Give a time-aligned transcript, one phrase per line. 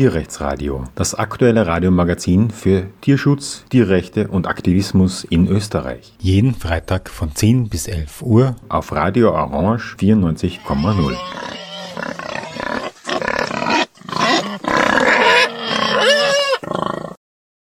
[0.00, 6.14] Tierrechtsradio, das aktuelle Radiomagazin für Tierschutz, Tierrechte und Aktivismus in Österreich.
[6.18, 11.18] Jeden Freitag von 10 bis 11 Uhr auf Radio Orange 94,0.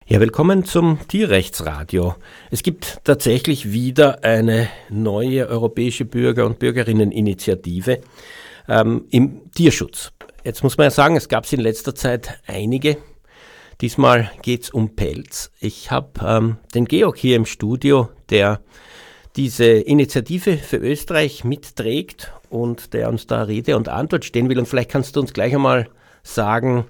[0.06, 2.14] Ja, willkommen zum Tierrechtsradio.
[2.52, 8.02] Es gibt tatsächlich wieder eine neue europäische Bürger- und Bürgerinneninitiative
[8.68, 10.12] ähm, im Tierschutz.
[10.44, 12.96] Jetzt muss man ja sagen, es gab es in letzter Zeit einige.
[13.80, 15.50] Diesmal geht es um Pelz.
[15.60, 18.60] Ich habe ähm, den Georg hier im Studio, der
[19.36, 24.58] diese Initiative für Österreich mitträgt und der uns da Rede und Antwort stehen will.
[24.58, 25.88] Und vielleicht kannst du uns gleich einmal
[26.22, 26.86] sagen,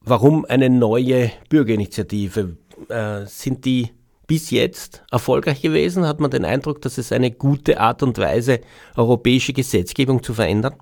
[0.00, 2.56] warum eine neue Bürgerinitiative?
[2.88, 3.90] Äh, sind die
[4.26, 6.06] bis jetzt erfolgreich gewesen?
[6.06, 8.60] Hat man den Eindruck, dass es eine gute Art und Weise,
[8.96, 10.74] europäische Gesetzgebung zu verändern?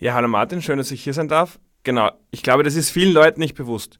[0.00, 1.60] Ja, hallo Martin, schön, dass ich hier sein darf.
[1.84, 3.96] Genau, ich glaube, das ist vielen Leuten nicht bewusst.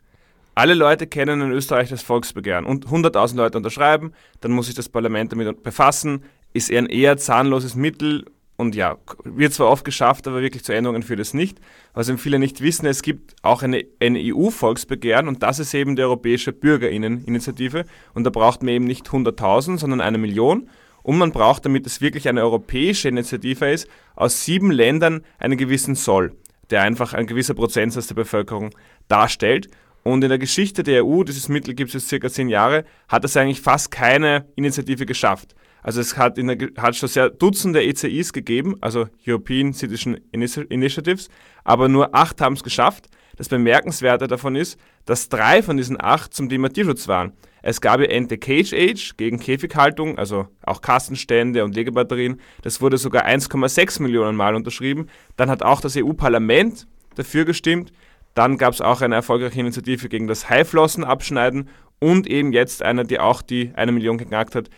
[0.56, 4.88] Alle Leute kennen in Österreich das Volksbegehren und 100.000 Leute unterschreiben, dann muss sich das
[4.88, 8.24] Parlament damit befassen, ist eher ein eher zahnloses Mittel
[8.56, 11.60] und ja, wird zwar oft geschafft, aber wirklich zu Änderungen führt es nicht.
[11.92, 15.94] Was eben viele nicht wissen, es gibt auch eine, eine EU-Volksbegehren und das ist eben
[15.94, 20.68] die Europäische Bürgerinneninitiative und da braucht man eben nicht 100.000, sondern eine Million
[21.04, 25.94] und man braucht, damit es wirklich eine europäische Initiative ist, aus sieben Ländern einen gewissen
[25.94, 26.34] Soll,
[26.70, 28.70] der einfach ein gewisser Prozentsatz der Bevölkerung
[29.06, 29.68] darstellt.
[30.02, 33.24] Und in der Geschichte der EU, dieses Mittel gibt es jetzt circa zehn Jahre, hat
[33.24, 35.54] es eigentlich fast keine Initiative geschafft.
[35.82, 41.28] Also es hat, in der, hat schon sehr Dutzende ECIs gegeben, also European Citizen Initiatives,
[41.64, 43.10] aber nur acht haben es geschafft.
[43.36, 47.32] Das Bemerkenswerte davon ist, dass drei von diesen acht zum Thema Tierschutz waren.
[47.62, 52.40] Es gab ja Ente Cage Age gegen Käfighaltung, also auch Kastenstände und Legebatterien.
[52.60, 55.08] Das wurde sogar 1,6 Millionen Mal unterschrieben.
[55.36, 57.90] Dann hat auch das EU-Parlament dafür gestimmt.
[58.34, 63.04] Dann gab es auch eine erfolgreiche Initiative gegen das Haiflossen abschneiden und eben jetzt eine,
[63.04, 64.68] die auch die eine Million geknackt hat,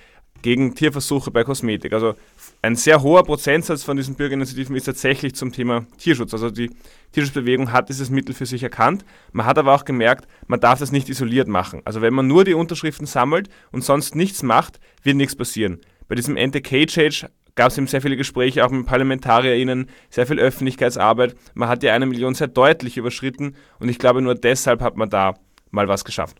[0.42, 1.92] gegen Tierversuche bei Kosmetik.
[1.92, 2.14] Also
[2.62, 6.32] ein sehr hoher Prozentsatz von diesen Bürgerinitiativen ist tatsächlich zum Thema Tierschutz.
[6.32, 6.70] Also die
[7.12, 9.04] Tierschutzbewegung hat dieses Mittel für sich erkannt.
[9.32, 11.82] Man hat aber auch gemerkt, man darf das nicht isoliert machen.
[11.84, 15.80] Also wenn man nur die Unterschriften sammelt und sonst nichts macht, wird nichts passieren.
[16.08, 21.34] Bei diesem Anti-Cage gab es eben sehr viele Gespräche, auch mit ParlamentarierInnen, sehr viel Öffentlichkeitsarbeit.
[21.54, 25.10] Man hat ja eine Million sehr deutlich überschritten und ich glaube, nur deshalb hat man
[25.10, 25.34] da
[25.70, 26.36] mal was geschafft.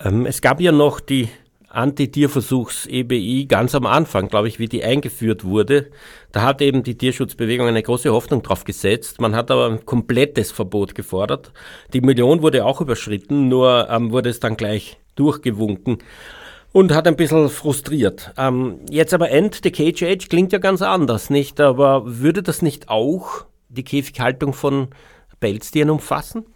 [0.00, 1.28] Ähm, es gab ja noch die
[1.68, 5.90] Anti-Tierversuchs-EBI ganz am Anfang, glaube ich, wie die eingeführt wurde.
[6.32, 9.20] Da hat eben die Tierschutzbewegung eine große Hoffnung drauf gesetzt.
[9.20, 11.52] Man hat aber ein komplettes Verbot gefordert.
[11.92, 15.98] Die Million wurde auch überschritten, nur ähm, wurde es dann gleich durchgewunken
[16.72, 18.32] und hat ein bisschen frustriert.
[18.36, 21.60] Ähm, jetzt aber End the Cage Age klingt ja ganz anders, nicht?
[21.60, 24.88] Aber würde das nicht auch die Käfighaltung von
[25.40, 26.46] Pelztieren umfassen?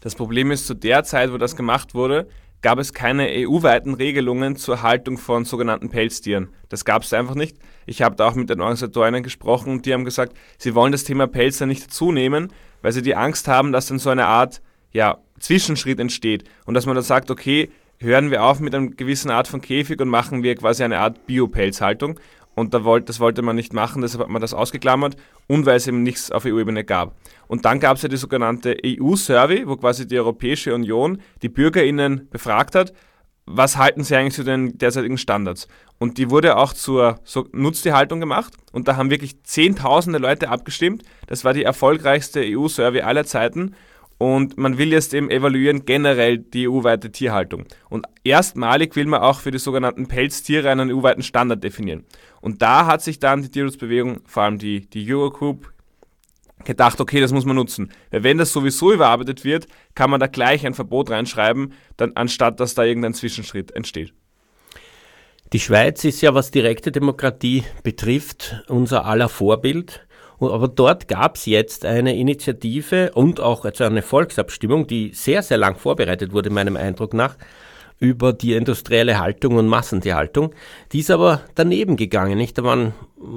[0.00, 2.28] Das Problem ist, zu der Zeit, wo das gemacht wurde,
[2.64, 6.48] gab es keine EU-weiten Regelungen zur Haltung von sogenannten Pelztieren.
[6.70, 7.58] Das gab es einfach nicht.
[7.84, 11.04] Ich habe da auch mit den Organisatorinnen gesprochen und die haben gesagt, sie wollen das
[11.04, 14.62] Thema Pelz dann nicht dazunehmen, weil sie die Angst haben, dass dann so eine Art
[14.92, 19.30] ja, Zwischenschritt entsteht und dass man dann sagt, okay, hören wir auf mit einer gewissen
[19.30, 22.18] Art von Käfig und machen wir quasi eine Art Biopelzhaltung.
[22.54, 25.16] Und da wollt, das wollte man nicht machen, deshalb hat man das ausgeklammert
[25.48, 27.16] und weil es eben nichts auf EU-Ebene gab.
[27.48, 32.28] Und dann gab es ja die sogenannte EU-Survey, wo quasi die Europäische Union die BürgerInnen
[32.30, 32.92] befragt hat,
[33.46, 35.68] was halten sie eigentlich zu den derzeitigen Standards?
[35.98, 41.02] Und die wurde auch zur so Nutztierhaltung gemacht und da haben wirklich zehntausende Leute abgestimmt.
[41.26, 43.74] Das war die erfolgreichste EU-Survey aller Zeiten
[44.18, 47.64] und man will jetzt eben evaluieren generell die EU-weite Tierhaltung.
[47.90, 52.04] Und erstmalig will man auch für die sogenannten Pelztiere einen EU-weiten Standard definieren.
[52.44, 55.72] Und da hat sich dann die Tierschutzbewegung, vor allem die, die Eurogroup,
[56.66, 57.90] gedacht, okay, das muss man nutzen.
[58.10, 62.60] Weil wenn das sowieso überarbeitet wird, kann man da gleich ein Verbot reinschreiben, dann, anstatt
[62.60, 64.12] dass da irgendein Zwischenschritt entsteht.
[65.54, 70.06] Die Schweiz ist ja, was direkte Demokratie betrifft, unser aller Vorbild.
[70.38, 75.56] Aber dort gab es jetzt eine Initiative und auch also eine Volksabstimmung, die sehr, sehr
[75.56, 77.38] lang vorbereitet wurde, meinem Eindruck nach,
[77.98, 80.54] über die industrielle Haltung und Massentierhaltung.
[80.92, 82.58] Die ist aber daneben gegangen, nicht?
[82.58, 82.94] Da waren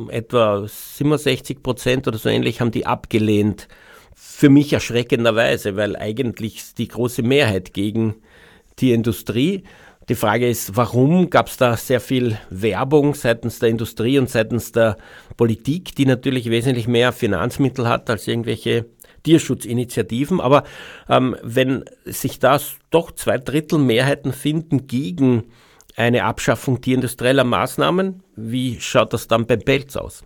[0.10, 3.68] etwa 67 Prozent oder so ähnlich, haben die abgelehnt.
[4.16, 8.16] Für mich erschreckenderweise, weil eigentlich die große Mehrheit gegen
[8.80, 9.64] die Industrie.
[10.10, 14.72] Die Frage ist, warum gab es da sehr viel Werbung seitens der Industrie und seitens
[14.72, 14.98] der
[15.36, 18.86] Politik, die natürlich wesentlich mehr Finanzmittel hat als irgendwelche
[19.28, 20.40] Tierschutzinitiativen.
[20.40, 20.64] Aber
[21.10, 22.60] ähm, wenn sich da
[22.92, 25.44] doch zwei Drittel Mehrheiten finden gegen
[25.98, 30.24] eine Abschaffung tierindustrieller Maßnahmen, wie schaut das dann beim Pelz aus?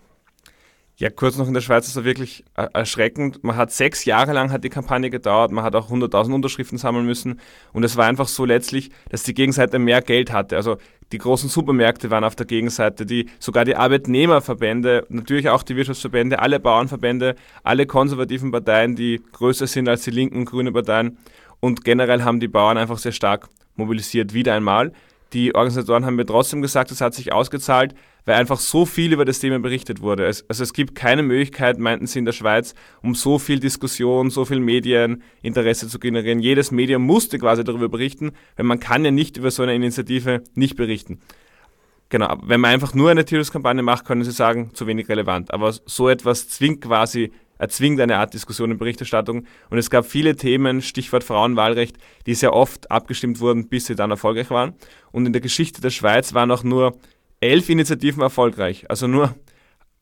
[0.97, 3.43] Ja, kurz noch in der Schweiz ist das wirklich erschreckend.
[3.43, 7.07] Man hat sechs Jahre lang hat die Kampagne gedauert, man hat auch 100.000 Unterschriften sammeln
[7.07, 7.39] müssen
[7.73, 10.57] und es war einfach so letztlich, dass die Gegenseite mehr Geld hatte.
[10.57, 10.77] Also
[11.11, 16.39] die großen Supermärkte waren auf der Gegenseite, die, sogar die Arbeitnehmerverbände, natürlich auch die Wirtschaftsverbände,
[16.39, 21.17] alle Bauernverbände, alle konservativen Parteien, die größer sind als die linken und grünen Parteien
[21.59, 24.91] und generell haben die Bauern einfach sehr stark mobilisiert, wieder einmal.
[25.33, 29.25] Die Organisatoren haben mir trotzdem gesagt, es hat sich ausgezahlt, weil einfach so viel über
[29.25, 30.25] das Thema berichtet wurde.
[30.25, 34.29] Es, also es gibt keine Möglichkeit, meinten sie in der Schweiz, um so viel Diskussion,
[34.29, 36.39] so viel Medieninteresse zu generieren.
[36.39, 40.43] Jedes Medium musste quasi darüber berichten, weil man kann ja nicht über so eine Initiative
[40.53, 41.19] nicht berichten.
[42.09, 45.53] Genau, wenn man einfach nur eine Tierschutz-Kampagne macht, können Sie sagen, zu wenig relevant.
[45.53, 49.45] Aber so etwas zwingt quasi, erzwingt eine Art Diskussion in Berichterstattung.
[49.69, 51.95] Und es gab viele Themen, Stichwort Frauenwahlrecht,
[52.25, 54.73] die sehr oft abgestimmt wurden, bis sie dann erfolgreich waren.
[55.13, 56.97] Und in der Geschichte der Schweiz waren auch nur
[57.41, 58.89] elf Initiativen erfolgreich.
[58.89, 59.35] Also nur,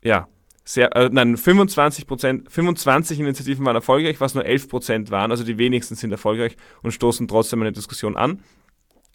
[0.04, 0.28] ja,
[0.64, 5.32] sehr, äh, nein, 25 Prozent, 25 Initiativen waren erfolgreich, was nur 11 Prozent waren.
[5.32, 8.42] Also die wenigsten sind erfolgreich und stoßen trotzdem eine Diskussion an.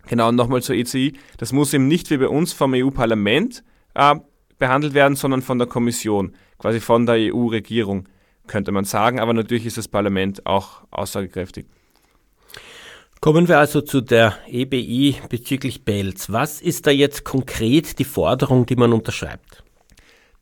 [0.06, 1.15] Genau, und nochmal zur ECI.
[1.38, 3.62] Das muss eben nicht wie bei uns vom EU-Parlament
[3.94, 4.17] äh,
[4.59, 8.09] behandelt werden, sondern von der Kommission, quasi von der EU-Regierung,
[8.47, 9.21] könnte man sagen.
[9.21, 11.67] Aber natürlich ist das Parlament auch aussagekräftig.
[13.25, 16.31] Kommen wir also zu der EBI bezüglich Belz.
[16.31, 19.65] Was ist da jetzt konkret die Forderung, die man unterschreibt?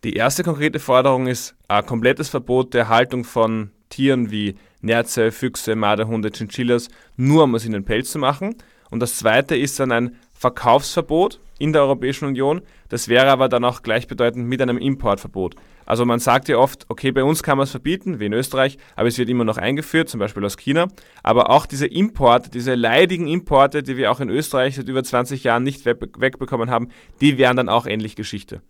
[0.02, 5.76] Die erste konkrete Forderung ist ein komplettes Verbot der Haltung von Tieren wie Nerze, Füchse,
[5.76, 8.56] Marderhunde, Chinchillas, nur um aus ihnen Pelz zu machen.
[8.90, 12.62] Und das zweite ist dann ein Verkaufsverbot in der Europäischen Union.
[12.88, 15.54] Das wäre aber dann auch gleichbedeutend mit einem Importverbot.
[15.86, 18.78] Also man sagt ja oft, okay, bei uns kann man es verbieten, wie in Österreich,
[18.96, 20.88] aber es wird immer noch eingeführt, zum Beispiel aus China.
[21.22, 25.44] Aber auch diese Importe, diese leidigen Importe, die wir auch in Österreich seit über 20
[25.44, 26.88] Jahren nicht wegbekommen haben,
[27.20, 28.62] die wären dann auch ähnlich Geschichte.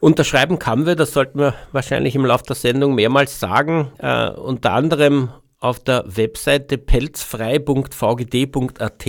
[0.00, 4.72] Unterschreiben kann wir, das sollten wir wahrscheinlich im Laufe der Sendung mehrmals sagen, äh, unter
[4.72, 5.28] anderem
[5.62, 9.06] auf der Webseite pelzfrei.vgd.at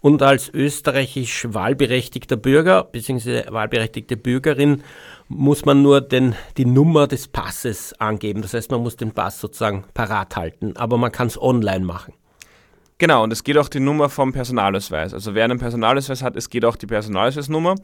[0.00, 3.52] und als österreichisch wahlberechtigter Bürger bzw.
[3.52, 4.82] wahlberechtigte Bürgerin
[5.28, 8.42] muss man nur den, die Nummer des Passes angeben.
[8.42, 12.14] Das heißt, man muss den Pass sozusagen parat halten, aber man kann es online machen.
[12.98, 15.12] Genau, und es geht auch die Nummer vom Personalausweis.
[15.12, 17.74] Also wer einen Personalausweis hat, es geht auch die Personalausweisnummer.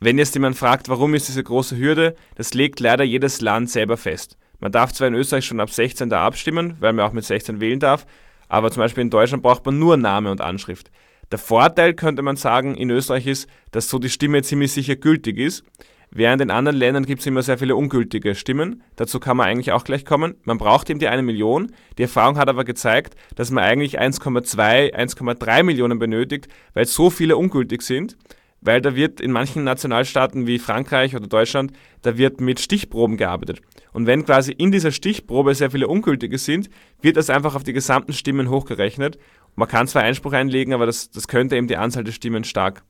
[0.00, 3.96] Wenn jetzt jemand fragt, warum ist diese große Hürde, das legt leider jedes Land selber
[3.96, 4.38] fest.
[4.60, 7.60] Man darf zwar in Österreich schon ab 16 da abstimmen, weil man auch mit 16
[7.60, 8.06] wählen darf,
[8.48, 10.90] aber zum Beispiel in Deutschland braucht man nur Name und Anschrift.
[11.32, 15.38] Der Vorteil, könnte man sagen, in Österreich ist, dass so die Stimme ziemlich sicher gültig
[15.38, 15.64] ist.
[16.10, 18.82] Während in anderen Ländern gibt es immer sehr viele ungültige Stimmen.
[18.96, 20.34] Dazu kann man eigentlich auch gleich kommen.
[20.44, 21.72] Man braucht eben die eine Million.
[21.98, 27.36] Die Erfahrung hat aber gezeigt, dass man eigentlich 1,2, 1,3 Millionen benötigt, weil so viele
[27.36, 28.16] ungültig sind.
[28.62, 31.72] Weil da wird in manchen Nationalstaaten wie Frankreich oder Deutschland,
[32.02, 33.60] da wird mit Stichproben gearbeitet.
[33.92, 36.70] Und wenn quasi in dieser Stichprobe sehr viele ungültige sind,
[37.02, 39.18] wird das einfach auf die gesamten Stimmen hochgerechnet.
[39.54, 42.82] Man kann zwar Einspruch einlegen, aber das, das könnte eben die Anzahl der Stimmen stark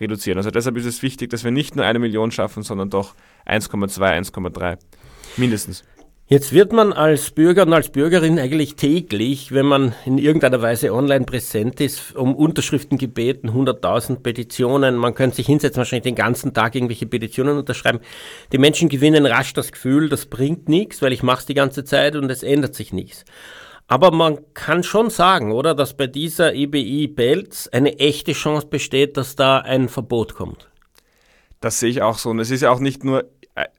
[0.00, 0.38] reduzieren.
[0.38, 3.14] Also deshalb ist es wichtig, dass wir nicht nur eine Million schaffen, sondern doch
[3.46, 4.78] 1,2, 1,3
[5.36, 5.84] mindestens.
[6.30, 10.92] Jetzt wird man als Bürger und als Bürgerin eigentlich täglich, wenn man in irgendeiner Weise
[10.92, 14.96] online präsent ist, um Unterschriften gebeten, 100.000 Petitionen.
[14.96, 18.00] Man könnte sich hinsetzen, wahrscheinlich den ganzen Tag irgendwelche Petitionen unterschreiben.
[18.52, 21.84] Die Menschen gewinnen rasch das Gefühl, das bringt nichts, weil ich mache es die ganze
[21.84, 23.24] Zeit und es ändert sich nichts.
[23.88, 29.16] Aber man kann schon sagen, oder, dass bei dieser EBI Belz eine echte Chance besteht,
[29.16, 30.68] dass da ein Verbot kommt.
[31.60, 32.30] Das sehe ich auch so.
[32.30, 33.24] Und es ist ja auch nicht nur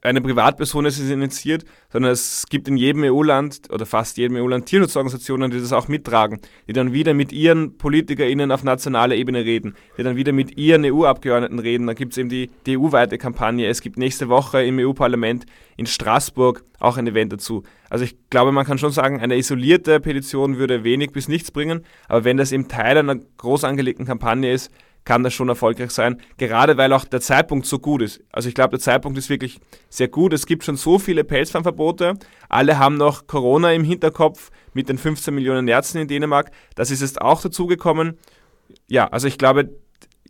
[0.02, 4.66] eine Privatperson ist es initiiert, sondern es gibt in jedem EU-Land oder fast jedem EU-Land
[4.66, 9.74] Tierschutzorganisationen, die das auch mittragen, die dann wieder mit ihren PolitikerInnen auf nationaler Ebene reden,
[9.96, 11.86] die dann wieder mit ihren EU-Abgeordneten reden.
[11.86, 13.68] Da gibt es eben die, die EU-weite Kampagne.
[13.68, 15.46] Es gibt nächste Woche im EU-Parlament
[15.76, 17.62] in Straßburg auch ein Event dazu.
[17.88, 21.84] Also ich glaube, man kann schon sagen, eine isolierte Petition würde wenig bis nichts bringen,
[22.08, 24.70] aber wenn das eben Teil einer groß angelegten Kampagne ist,
[25.04, 28.22] kann das schon erfolgreich sein, gerade weil auch der Zeitpunkt so gut ist.
[28.30, 30.32] Also ich glaube, der Zeitpunkt ist wirklich sehr gut.
[30.32, 32.14] Es gibt schon so viele Pelzfarmverbote.
[32.48, 36.50] Alle haben noch Corona im Hinterkopf mit den 15 Millionen Ärzten in Dänemark.
[36.74, 38.18] Das ist jetzt auch dazugekommen.
[38.88, 39.70] Ja, also ich glaube,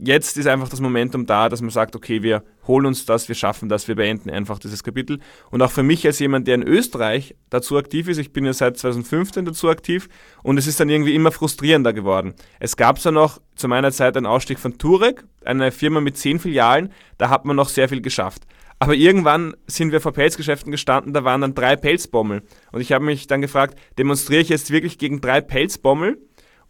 [0.02, 3.34] jetzt ist einfach das Momentum da, dass man sagt, okay, wir holen uns das, wir
[3.34, 5.20] schaffen das, wir beenden einfach dieses Kapitel.
[5.50, 8.52] Und auch für mich als jemand, der in Österreich dazu aktiv ist, ich bin ja
[8.52, 10.08] seit 2015 dazu aktiv
[10.42, 12.34] und es ist dann irgendwie immer frustrierender geworden.
[12.58, 16.38] Es gab zwar noch zu meiner Zeit einen Ausstieg von Turek, eine Firma mit zehn
[16.38, 18.46] Filialen, da hat man noch sehr viel geschafft.
[18.82, 22.42] Aber irgendwann sind wir vor Pelzgeschäften gestanden, da waren dann drei Pelzbommel.
[22.72, 26.16] Und ich habe mich dann gefragt, demonstriere ich jetzt wirklich gegen drei Pelzbommel?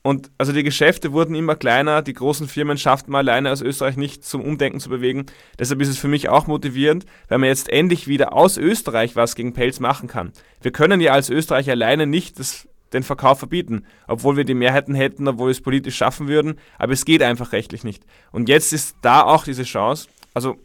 [0.02, 3.96] Und also die Geschäfte wurden immer kleiner, die großen Firmen schafften mal alleine aus Österreich
[3.96, 5.26] nicht zum Umdenken zu bewegen.
[5.58, 9.34] Deshalb ist es für mich auch motivierend, weil man jetzt endlich wieder aus Österreich was
[9.34, 10.32] gegen Pelz machen kann.
[10.62, 14.94] Wir können ja als Österreich alleine nicht das, den Verkauf verbieten, obwohl wir die Mehrheiten
[14.94, 18.02] hätten, obwohl wir es politisch schaffen würden, aber es geht einfach rechtlich nicht.
[18.32, 20.08] Und jetzt ist da auch diese Chance.
[20.32, 20.56] Also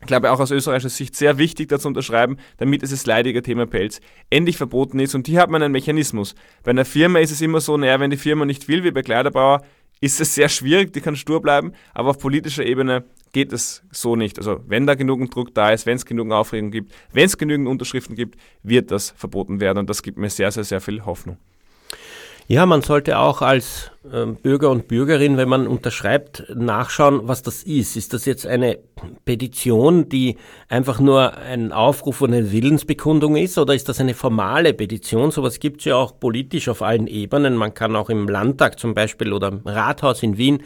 [0.00, 4.00] ich glaube auch aus österreichischer Sicht sehr wichtig, dazu unterschreiben, damit dieses leidige Thema Pelz
[4.30, 5.14] endlich verboten ist.
[5.14, 6.34] Und hier hat man einen Mechanismus.
[6.62, 9.02] Bei einer Firma ist es immer so, naja, wenn die Firma nicht will, wie bei
[9.02, 9.62] Kleiderbauer,
[10.00, 14.16] ist es sehr schwierig, die kann stur bleiben, aber auf politischer Ebene geht es so
[14.16, 14.38] nicht.
[14.38, 17.68] Also wenn da genügend Druck da ist, wenn es genügend Aufregung gibt, wenn es genügend
[17.68, 21.36] Unterschriften gibt, wird das verboten werden und das gibt mir sehr, sehr, sehr viel Hoffnung.
[22.50, 27.62] Ja, man sollte auch als äh, Bürger und Bürgerin, wenn man unterschreibt, nachschauen, was das
[27.62, 27.96] ist.
[27.96, 28.78] Ist das jetzt eine
[29.24, 30.36] Petition, die
[30.68, 35.30] einfach nur ein Aufruf und eine Willensbekundung ist, oder ist das eine formale Petition?
[35.30, 37.56] Sowas gibt es ja auch politisch auf allen Ebenen.
[37.56, 40.62] Man kann auch im Landtag zum Beispiel oder im Rathaus in Wien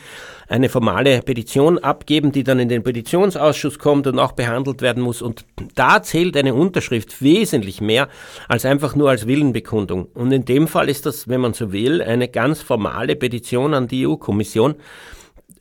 [0.49, 5.23] eine formale Petition abgeben, die dann in den Petitionsausschuss kommt und auch behandelt werden muss.
[5.23, 8.09] Und da zählt eine Unterschrift wesentlich mehr
[8.49, 10.07] als einfach nur als Willenbekundung.
[10.15, 13.87] Und in dem Fall ist das, wenn man so will, eine ganz formale Petition an
[13.87, 14.77] die EU-Kommission,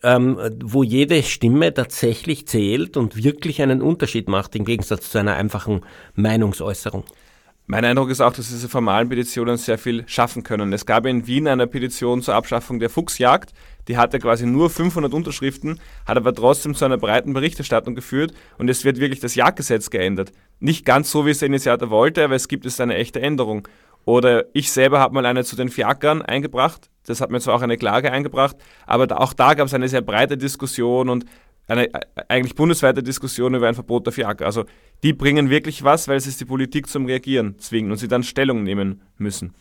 [0.04, 5.36] ähm, wo jede Stimme tatsächlich zählt und wirklich einen Unterschied macht, im Gegensatz zu einer
[5.36, 5.82] einfachen
[6.16, 7.04] Meinungsäußerung.
[7.66, 10.74] Mein Eindruck ist auch, dass diese formalen Petitionen sehr viel schaffen können.
[10.74, 13.54] Es gab in Wien eine Petition zur Abschaffung der Fuchsjagd,
[13.88, 18.70] die hatte quasi nur 500 Unterschriften, hat aber trotzdem zu einer breiten Berichterstattung geführt und
[18.70, 20.34] es wird wirklich das Jagdgesetz geändert.
[20.60, 23.66] Nicht ganz so, wie es der Initiator wollte, aber es gibt es eine echte Änderung.
[24.06, 26.90] Oder ich selber habe mal eine zu den Fiakern eingebracht.
[27.06, 28.56] Das hat mir zwar auch eine Klage eingebracht,
[28.86, 31.26] aber auch da gab es eine sehr breite Diskussion und
[31.68, 34.46] eine äh, eigentlich bundesweite Diskussion über ein Verbot der Fiaker.
[34.46, 34.66] Also
[35.04, 38.64] die bringen wirklich was, weil es die Politik zum Reagieren zwingen und sie dann Stellung
[38.64, 39.54] nehmen müssen.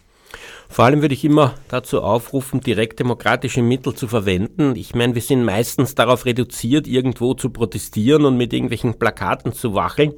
[0.68, 4.75] Vor allem würde ich immer dazu aufrufen, direktdemokratische Mittel zu verwenden.
[4.76, 9.75] Ich meine, wir sind meistens darauf reduziert, irgendwo zu protestieren und mit irgendwelchen Plakaten zu
[9.75, 10.14] wacheln.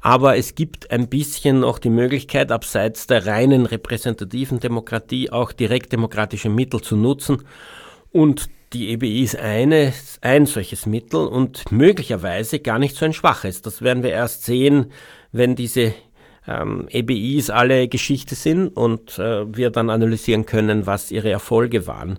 [0.00, 6.48] Aber es gibt ein bisschen noch die Möglichkeit, abseits der reinen repräsentativen Demokratie auch direktdemokratische
[6.48, 7.42] Mittel zu nutzen.
[8.10, 13.62] Und die EBI ist eine, ein solches Mittel und möglicherweise gar nicht so ein schwaches.
[13.62, 14.92] Das werden wir erst sehen,
[15.32, 15.92] wenn diese
[16.46, 22.18] ähm, EBIs alle Geschichte sind und äh, wir dann analysieren können, was ihre Erfolge waren.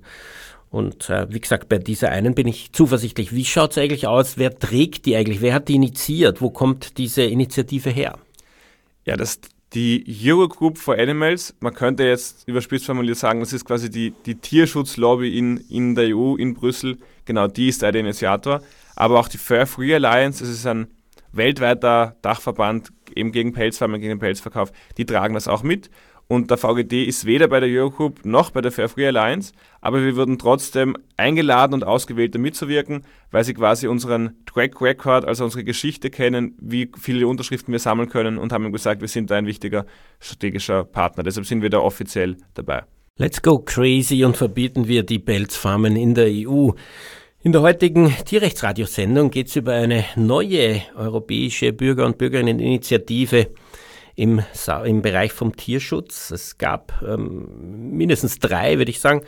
[0.72, 3.34] Und äh, wie gesagt, bei dieser einen bin ich zuversichtlich.
[3.34, 4.38] Wie schaut es eigentlich aus?
[4.38, 5.42] Wer trägt die eigentlich?
[5.42, 6.42] Wer hat die initiiert?
[6.42, 8.18] Wo kommt diese Initiative her?
[9.06, 9.42] Ja, das
[9.74, 14.36] die Eurogroup for Animals, man könnte jetzt überspitzt formuliert sagen, das ist quasi die, die
[14.36, 16.98] Tierschutzlobby in, in der EU, in Brüssel.
[17.24, 18.62] Genau, die ist der Initiator.
[18.96, 20.88] Aber auch die Fair Free Alliance, das ist ein
[21.32, 25.90] weltweiter Dachverband eben gegen Pelzfarmen, gegen den Pelzverkauf, die tragen das auch mit.
[26.32, 30.02] Und der VGD ist weder bei der Eurogroup noch bei der Fair Free Alliance, aber
[30.02, 35.44] wir wurden trotzdem eingeladen und ausgewählt, da mitzuwirken, weil sie quasi unseren Track Record, also
[35.44, 39.36] unsere Geschichte kennen, wie viele Unterschriften wir sammeln können und haben gesagt, wir sind da
[39.36, 39.86] ein wichtiger
[40.22, 41.24] strategischer Partner.
[41.24, 42.84] Deshalb sind wir da offiziell dabei.
[43.18, 46.70] Let's go crazy und verbieten wir die Pelzfarmen in der EU.
[47.44, 53.48] In der heutigen Tierrechtsradiosendung geht es über eine neue europäische Bürger- und Bürgerinneninitiative
[54.22, 54.44] im,
[54.86, 56.30] im Bereich vom Tierschutz.
[56.30, 59.24] Es gab ähm, mindestens drei, würde ich sagen.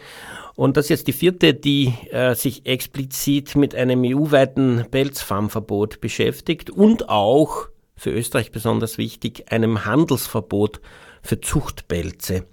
[0.54, 6.70] Und das ist jetzt die vierte, die äh, sich explizit mit einem EU-weiten Pelzfarmverbot beschäftigt
[6.70, 10.80] und auch, für Österreich besonders wichtig, einem Handelsverbot
[11.24, 12.46] für Zuchtpelze.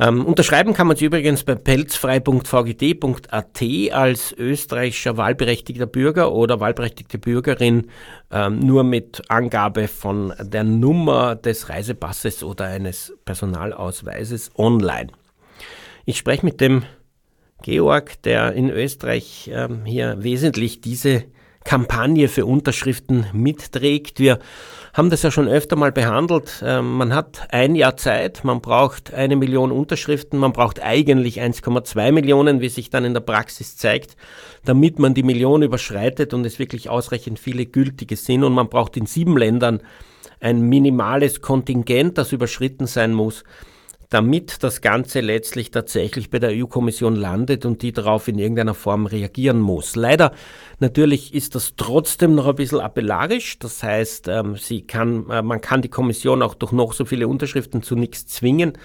[0.00, 7.86] Ähm, unterschreiben kann man sie übrigens bei pelzfrei.vgd.at als österreichischer wahlberechtigter Bürger oder wahlberechtigte Bürgerin
[8.32, 15.12] ähm, nur mit Angabe von der Nummer des Reisepasses oder eines Personalausweises online.
[16.06, 16.82] Ich spreche mit dem
[17.62, 21.24] Georg, der in Österreich ähm, hier wesentlich diese
[21.64, 24.18] Kampagne für Unterschriften mitträgt.
[24.18, 24.38] Wir
[24.94, 26.62] haben das ja schon öfter mal behandelt.
[26.64, 32.12] Ähm, man hat ein Jahr Zeit, man braucht eine Million Unterschriften, man braucht eigentlich 1,2
[32.12, 34.16] Millionen, wie sich dann in der Praxis zeigt,
[34.64, 38.44] damit man die Million überschreitet und es wirklich ausreichend viele gültige sind.
[38.44, 39.82] Und man braucht in sieben Ländern
[40.40, 43.42] ein minimales Kontingent, das überschritten sein muss
[44.10, 49.06] damit das Ganze letztlich tatsächlich bei der EU-Kommission landet und die darauf in irgendeiner Form
[49.06, 49.96] reagieren muss.
[49.96, 50.32] Leider
[50.78, 53.58] natürlich ist das trotzdem noch ein bisschen appellarisch.
[53.58, 57.28] Das heißt, ähm, sie kann, äh, man kann die Kommission auch durch noch so viele
[57.28, 58.78] Unterschriften zu nichts zwingen.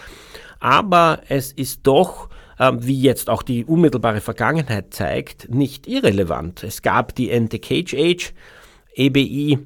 [0.59, 6.63] Aber es ist doch ähm, wie jetzt auch die unmittelbare Vergangenheit zeigt, nicht irrelevant.
[6.63, 8.33] Es gab die Ente Cage Age,
[8.93, 9.59] EBI,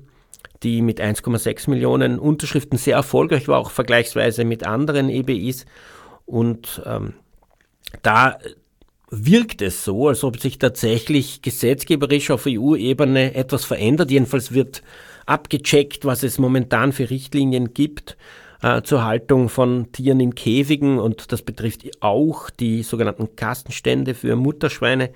[0.63, 5.65] die mit 1,6 Millionen Unterschriften sehr erfolgreich war, auch vergleichsweise mit anderen EBIs.
[6.25, 7.13] Und ähm,
[8.01, 8.38] da
[9.10, 14.10] wirkt es so, als ob sich tatsächlich gesetzgeberisch auf EU-Ebene etwas verändert.
[14.10, 14.82] Jedenfalls wird
[15.25, 18.17] abgecheckt, was es momentan für Richtlinien gibt
[18.62, 24.36] äh, zur Haltung von Tieren in Käfigen und das betrifft auch die sogenannten Kastenstände für
[24.36, 25.12] Mutterschweine,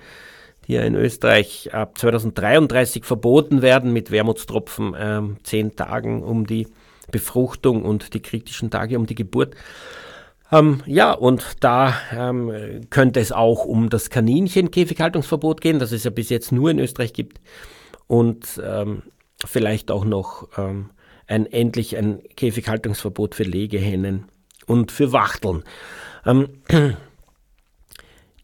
[0.68, 6.68] ja in Österreich ab 2033 verboten werden mit Wermutstropfen äh, zehn Tagen um die
[7.12, 9.56] Befruchtung und die kritischen Tage um die Geburt.
[10.52, 16.12] Ähm, ja, und da ähm, könnte es auch um das Kaninchen-Käfighaltungsverbot gehen, das es ja
[16.12, 17.42] bis jetzt nur in Österreich gibt.
[18.08, 19.04] Und ähm,
[19.46, 20.90] vielleicht auch noch ähm,
[21.28, 24.26] ein, endlich ein Käfighaltungsverbot für Legehennen
[24.66, 25.64] und für Wachteln.
[26.26, 26.50] Ähm,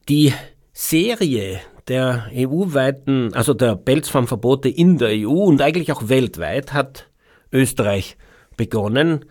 [0.10, 0.34] die
[0.74, 7.10] Serie der EU-weiten, also der Pelzfarmverbote in der EU und eigentlich auch weltweit hat
[7.52, 8.18] Österreich
[8.56, 9.26] begonnen.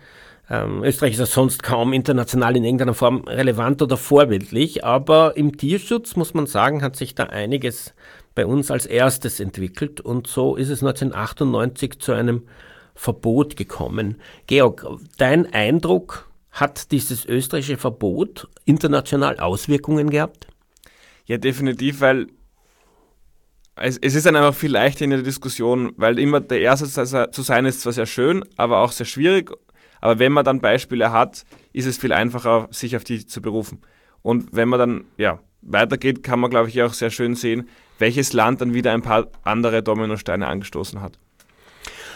[0.49, 5.57] Ähm, Österreich ist ja sonst kaum international in irgendeiner Form relevant oder vorbildlich, aber im
[5.57, 7.93] Tierschutz, muss man sagen, hat sich da einiges
[8.35, 12.43] bei uns als erstes entwickelt und so ist es 1998 zu einem
[12.95, 14.21] Verbot gekommen.
[14.47, 14.85] Georg,
[15.17, 20.47] dein Eindruck, hat dieses österreichische Verbot international Auswirkungen gehabt?
[21.25, 22.27] Ja, definitiv, weil
[23.75, 27.41] es, es ist dann einfach viel leichter in der Diskussion, weil immer der Erste zu
[27.41, 29.51] sein ist zwar sehr schön, aber auch sehr schwierig.
[30.01, 33.81] Aber wenn man dann Beispiele hat, ist es viel einfacher, sich auf die zu berufen.
[34.21, 38.33] Und wenn man dann ja, weitergeht, kann man, glaube ich, auch sehr schön sehen, welches
[38.33, 41.17] Land dann wieder ein paar andere Dominosteine angestoßen hat.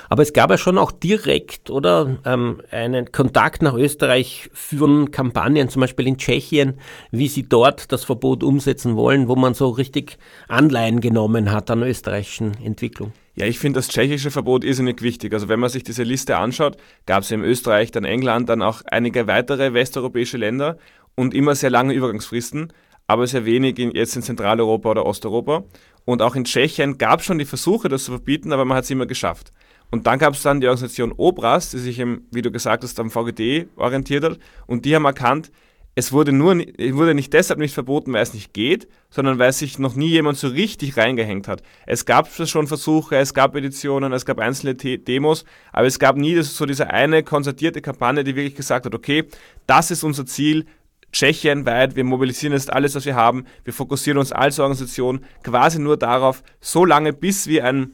[0.09, 5.69] Aber es gab ja schon auch direkt oder ähm, einen Kontakt nach Österreich für Kampagnen,
[5.69, 6.79] zum Beispiel in Tschechien,
[7.11, 11.83] wie sie dort das Verbot umsetzen wollen, wo man so richtig Anleihen genommen hat an
[11.83, 13.11] österreichischen Entwicklung.
[13.35, 15.31] Ja, ich finde das tschechische Verbot irrsinnig wichtig.
[15.33, 18.81] Also wenn man sich diese Liste anschaut, gab es in Österreich, dann England, dann auch
[18.89, 20.77] einige weitere westeuropäische Länder
[21.13, 22.73] und immer sehr lange Übergangsfristen,
[23.05, 25.65] aber sehr wenig in, jetzt in Zentraleuropa oder Osteuropa.
[26.03, 28.85] Und auch in Tschechien gab es schon die Versuche, das zu verbieten, aber man hat
[28.85, 29.51] es immer geschafft.
[29.89, 32.99] Und dann gab es dann die Organisation Obras, die sich, im, wie du gesagt hast,
[32.99, 34.39] am VGD orientiert hat.
[34.65, 35.51] Und die haben erkannt,
[35.95, 39.79] es wurde, nur, wurde nicht deshalb nicht verboten, weil es nicht geht, sondern weil sich
[39.79, 41.63] noch nie jemand so richtig reingehängt hat.
[41.87, 46.39] Es gab schon Versuche, es gab Editionen, es gab einzelne Demos, aber es gab nie
[46.43, 49.23] so diese eine konzertierte Kampagne, die wirklich gesagt hat, okay,
[49.65, 50.67] das ist unser Ziel,
[51.11, 55.79] Tschechien weit, wir mobilisieren jetzt alles, was wir haben, wir fokussieren uns als Organisation quasi
[55.79, 57.93] nur darauf, so lange bis wir ein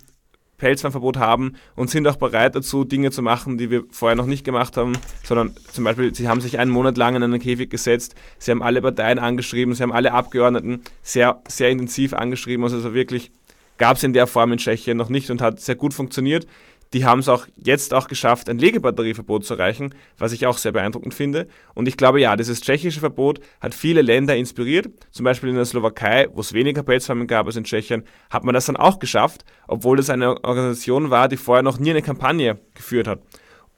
[0.57, 4.43] Pelzweinverbot haben und sind auch bereit dazu, Dinge zu machen, die wir vorher noch nicht
[4.43, 8.15] gemacht haben, sondern zum Beispiel, sie haben sich einen Monat lang in einen Käfig gesetzt,
[8.37, 13.31] sie haben alle Parteien angeschrieben, sie haben alle Abgeordneten sehr, sehr intensiv angeschrieben, also wirklich
[13.77, 16.47] gab es in der Form in Tschechien noch nicht und hat sehr gut funktioniert.
[16.93, 20.71] Die haben es auch jetzt auch geschafft, ein Legebatterieverbot zu erreichen, was ich auch sehr
[20.71, 21.47] beeindruckend finde.
[21.73, 24.89] Und ich glaube, ja, dieses tschechische Verbot hat viele Länder inspiriert.
[25.11, 28.53] Zum Beispiel in der Slowakei, wo es weniger Pelzfarmen gab als in Tschechien, hat man
[28.53, 32.59] das dann auch geschafft, obwohl es eine Organisation war, die vorher noch nie eine Kampagne
[32.75, 33.21] geführt hat.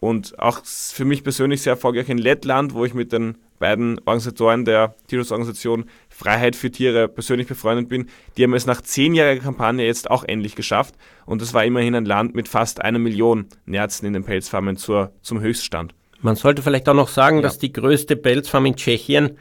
[0.06, 4.64] Und auch für mich persönlich sehr erfolgreich in Lettland, wo ich mit den beiden Organisatoren
[4.64, 10.12] der Tierschutzorganisation Freiheit für Tiere persönlich befreundet bin, die haben es nach zehnjähriger Kampagne jetzt
[10.12, 10.94] auch endlich geschafft.
[11.26, 15.12] Und das war immerhin ein Land mit fast einer Million Nerzen in den Pelzfarmen zur,
[15.24, 15.96] zum Höchststand.
[16.22, 17.42] Man sollte vielleicht auch noch sagen, ja.
[17.42, 19.40] dass die größte Pelzfarm in Tschechien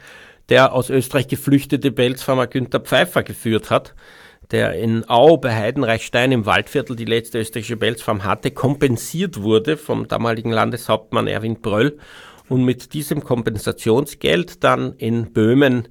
[0.49, 3.93] der aus Österreich geflüchtete Pelzfarmer Günther Pfeiffer geführt hat,
[4.51, 10.07] der in Au bei Heidenreichstein im Waldviertel die letzte österreichische Pelzfarm hatte, kompensiert wurde vom
[10.07, 11.97] damaligen Landeshauptmann Erwin Bröll
[12.49, 15.87] und mit diesem Kompensationsgeld dann in Böhmen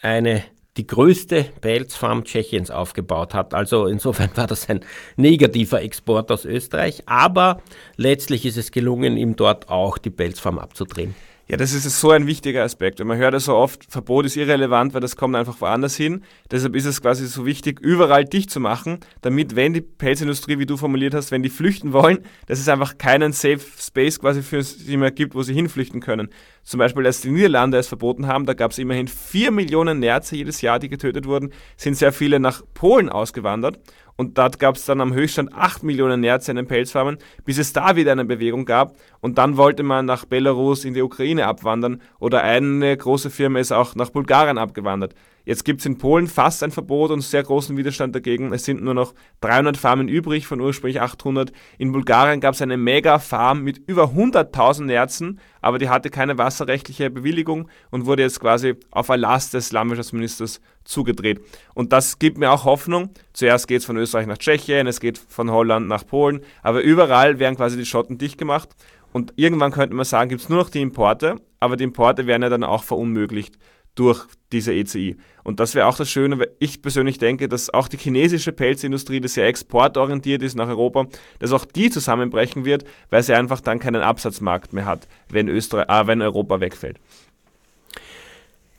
[0.00, 0.44] eine
[0.76, 3.54] die größte Pelzfarm Tschechiens aufgebaut hat.
[3.54, 4.80] Also insofern war das ein
[5.16, 7.62] negativer Export aus Österreich, aber
[7.96, 11.14] letztlich ist es gelungen, ihm dort auch die Pelzfarm abzudrehen.
[11.48, 13.00] Ja, das ist so ein wichtiger Aspekt.
[13.00, 16.24] Und man hört ja so oft, Verbot ist irrelevant, weil das kommt einfach woanders hin.
[16.50, 20.66] Deshalb ist es quasi so wichtig, überall dicht zu machen, damit, wenn die Pelzindustrie, wie
[20.66, 24.60] du formuliert hast, wenn die flüchten wollen, dass es einfach keinen Safe Space quasi für
[24.64, 26.30] sie mehr gibt, wo sie hinflüchten können.
[26.64, 30.34] Zum Beispiel, als die Niederlande es verboten haben, da gab es immerhin vier Millionen Nerze
[30.34, 33.78] jedes Jahr, die getötet wurden, sind sehr viele nach Polen ausgewandert.
[34.16, 37.72] Und dort gab es dann am Höchststand 8 Millionen Nerze in den Pelzfarmen, bis es
[37.72, 38.96] da wieder eine Bewegung gab.
[39.20, 43.72] Und dann wollte man nach Belarus in die Ukraine abwandern oder eine große Firma ist
[43.72, 45.14] auch nach Bulgarien abgewandert.
[45.46, 48.52] Jetzt gibt es in Polen fast ein Verbot und sehr großen Widerstand dagegen.
[48.52, 51.52] Es sind nur noch 300 Farmen übrig von ursprünglich 800.
[51.78, 57.10] In Bulgarien gab es eine Mega-Farm mit über 100.000 Nerzen, aber die hatte keine wasserrechtliche
[57.10, 61.40] Bewilligung und wurde jetzt quasi auf Erlass des Landwirtschaftsministers zugedreht.
[61.74, 63.10] Und das gibt mir auch Hoffnung.
[63.32, 67.38] Zuerst geht es von Österreich nach Tschechien, es geht von Holland nach Polen, aber überall
[67.38, 68.70] werden quasi die Schotten dicht gemacht.
[69.12, 72.42] Und irgendwann könnte man sagen, gibt es nur noch die Importe, aber die Importe werden
[72.42, 73.56] ja dann auch verunmöglicht
[73.96, 75.16] durch diese ECI.
[75.42, 79.20] Und das wäre auch das Schöne, weil ich persönlich denke, dass auch die chinesische Pelzindustrie,
[79.20, 81.06] die sehr exportorientiert ist nach Europa,
[81.38, 85.88] dass auch die zusammenbrechen wird, weil sie einfach dann keinen Absatzmarkt mehr hat, wenn, Österreich,
[85.88, 87.00] äh, wenn Europa wegfällt.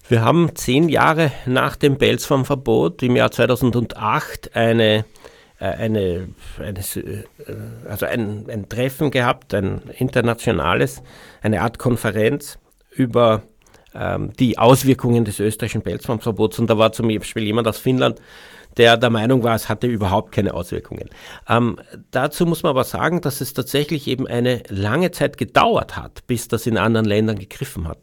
[0.10, 5.04] Wir haben zehn Jahre nach dem Pelzfarmverbot im Jahr 2008 eine,
[5.60, 7.24] äh, eine, eine äh,
[7.90, 11.04] also ein, ein Treffen gehabt, ein internationales,
[11.42, 12.58] eine Art Konferenz
[12.90, 13.44] über
[13.94, 16.58] ähm, die Auswirkungen des österreichischen Pelzfarmverbots.
[16.60, 18.22] Und da war zum Beispiel jemand aus Finnland,
[18.78, 21.10] der der Meinung war, es hatte überhaupt keine Auswirkungen.
[21.48, 21.78] Ähm,
[22.12, 26.48] dazu muss man aber sagen, dass es tatsächlich eben eine lange Zeit gedauert hat, bis
[26.48, 28.00] das in anderen Ländern gegriffen hat.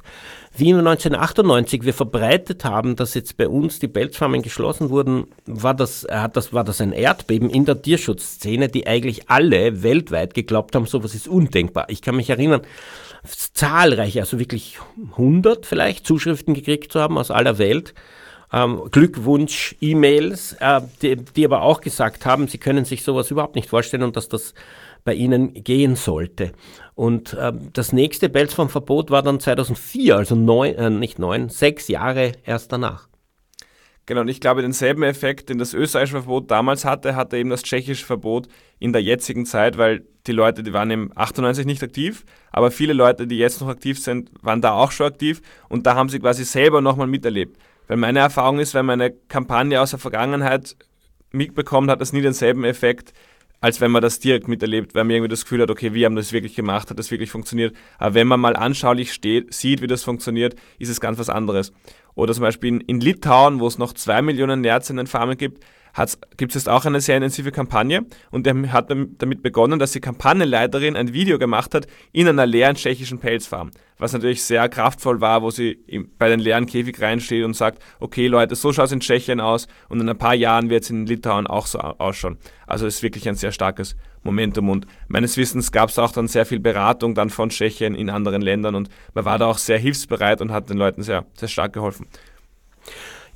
[0.57, 6.07] Wie 1998 wir verbreitet haben, dass jetzt bei uns die Pelzfarmen geschlossen wurden, war das,
[6.09, 10.87] hat das, war das ein Erdbeben in der Tierschutzszene, die eigentlich alle weltweit geglaubt haben,
[10.87, 11.87] sowas ist undenkbar.
[11.89, 12.63] Ich kann mich erinnern,
[13.27, 14.79] zahlreiche, also wirklich
[15.13, 17.95] 100 vielleicht Zuschriften gekriegt zu haben aus aller Welt.
[18.55, 23.57] Ähm, Glückwunsch, E-Mails, äh, die, die aber auch gesagt haben, sie können sich sowas überhaupt
[23.57, 24.55] nicht vorstellen und dass das
[25.03, 26.53] bei ihnen gehen sollte.
[26.95, 32.31] Und äh, das nächste Pelzfarmverbot war dann 2004, also neun, äh, nicht neun, sechs Jahre
[32.45, 33.09] erst danach.
[34.07, 37.65] Genau, und ich glaube, denselben Effekt, den das österreichische Verbot damals hatte, hatte eben das
[37.65, 38.47] tschechische Verbot
[38.79, 42.93] in der jetzigen Zeit, weil die Leute, die waren im 98 nicht aktiv, aber viele
[42.93, 46.21] Leute, die jetzt noch aktiv sind, waren da auch schon aktiv und da haben sie
[46.21, 47.59] quasi selber nochmal miterlebt.
[47.87, 50.77] Weil meine Erfahrung ist, wenn man eine Kampagne aus der Vergangenheit
[51.33, 53.13] mitbekommt, hat das nie denselben Effekt,
[53.61, 56.17] als wenn man das direkt miterlebt, weil man irgendwie das Gefühl hat, okay, wir haben
[56.17, 57.75] das wirklich gemacht, hat das wirklich funktioniert.
[57.99, 61.73] Aber wenn man mal anschaulich steht, sieht, wie das funktioniert, ist es ganz was anderes.
[62.15, 65.37] Oder zum Beispiel in, in Litauen, wo es noch zwei Millionen Nerze in den Farmen
[65.37, 65.65] gibt,
[66.37, 70.01] gibt es jetzt auch eine sehr intensive Kampagne und der hat damit begonnen, dass die
[70.01, 73.71] Kampagnenleiterin ein Video gemacht hat in einer leeren tschechischen Pelzfarm,
[74.05, 75.79] was natürlich sehr kraftvoll war, wo sie
[76.19, 79.67] bei den leeren Käfig reinsteht und sagt, okay Leute, so schaut es in Tschechien aus
[79.89, 82.37] und in ein paar Jahren wird es in Litauen auch so ausschauen.
[82.67, 86.29] Also es ist wirklich ein sehr starkes Momentum und meines Wissens gab es auch dann
[86.29, 89.79] sehr viel Beratung dann von Tschechien in anderen Ländern und man war da auch sehr
[89.79, 92.07] hilfsbereit und hat den Leuten sehr, sehr stark geholfen.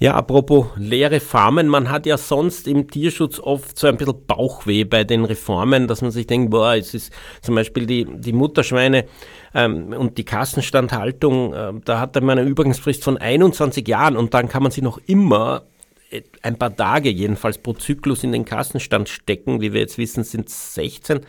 [0.01, 4.85] Ja, apropos leere Farmen, man hat ja sonst im Tierschutz oft so ein bisschen Bauchweh
[4.85, 9.07] bei den Reformen, dass man sich denkt, boah, es ist zum Beispiel die, die Mutterschweine
[9.55, 14.49] ähm, und die Kassenstandhaltung, äh, da hat man eine Übergangsfrist von 21 Jahren und dann
[14.49, 15.65] kann man sie noch immer
[16.11, 19.61] äh, ein paar Tage jedenfalls pro Zyklus in den Kassenstand stecken.
[19.61, 21.23] Wie wir jetzt wissen, sind es 16.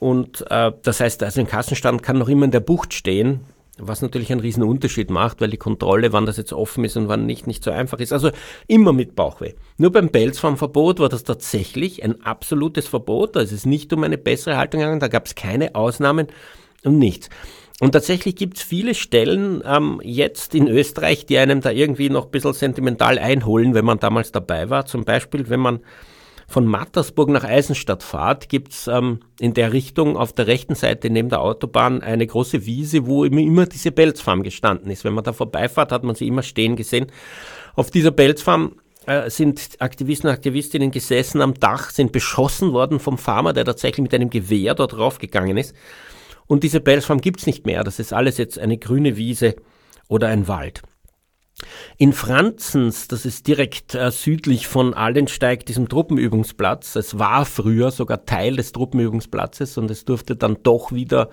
[0.00, 3.42] Und äh, das heißt, also ein Kassenstand kann noch immer in der Bucht stehen.
[3.78, 7.08] Was natürlich einen riesen Unterschied macht, weil die Kontrolle, wann das jetzt offen ist und
[7.08, 8.12] wann nicht, nicht so einfach ist.
[8.12, 8.30] Also
[8.66, 9.54] immer mit Bauchweh.
[9.78, 13.34] Nur beim Pelzfarmverbot war das tatsächlich ein absolutes Verbot.
[13.34, 16.26] Da ist es nicht um eine bessere Haltung gegangen, da gab es keine Ausnahmen
[16.84, 17.30] und nichts.
[17.80, 22.26] Und tatsächlich gibt es viele Stellen ähm, jetzt in Österreich, die einem da irgendwie noch
[22.26, 24.86] ein bisschen sentimental einholen, wenn man damals dabei war.
[24.86, 25.80] Zum Beispiel, wenn man
[26.52, 31.08] von Mattersburg nach Eisenstadt fahrt, gibt es ähm, in der Richtung auf der rechten Seite
[31.08, 35.04] neben der Autobahn eine große Wiese, wo immer, diese Pelzfarm gestanden ist.
[35.04, 37.06] Wenn man da vorbeifährt, hat man sie immer stehen gesehen.
[37.74, 43.16] Auf dieser Pelzfarm äh, sind Aktivisten und Aktivistinnen gesessen am Dach, sind beschossen worden vom
[43.16, 45.74] Farmer, der tatsächlich mit einem Gewehr dort raufgegangen ist.
[46.46, 47.82] Und diese Pelzfarm gibt es nicht mehr.
[47.82, 49.56] Das ist alles jetzt eine grüne Wiese
[50.08, 50.82] oder ein Wald.
[51.98, 58.24] In Franzens, das ist direkt äh, südlich von Aldensteig, diesem Truppenübungsplatz, es war früher sogar
[58.26, 61.30] Teil des Truppenübungsplatzes und es durfte dann doch wieder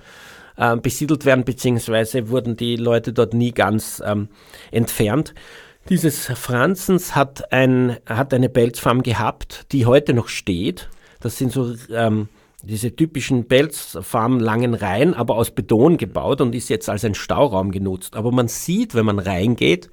[0.58, 4.30] äh, besiedelt werden, beziehungsweise wurden die Leute dort nie ganz ähm,
[4.72, 5.34] entfernt.
[5.90, 10.90] Dieses Franzens hat, ein, hat eine Pelzfarm gehabt, die heute noch steht.
[11.20, 12.30] Das sind so ähm,
[12.64, 17.72] diese typischen Pelzfarmen langen Reihen, aber aus Beton gebaut und ist jetzt als ein Stauraum
[17.72, 18.16] genutzt.
[18.16, 19.90] Aber man sieht, wenn man reingeht,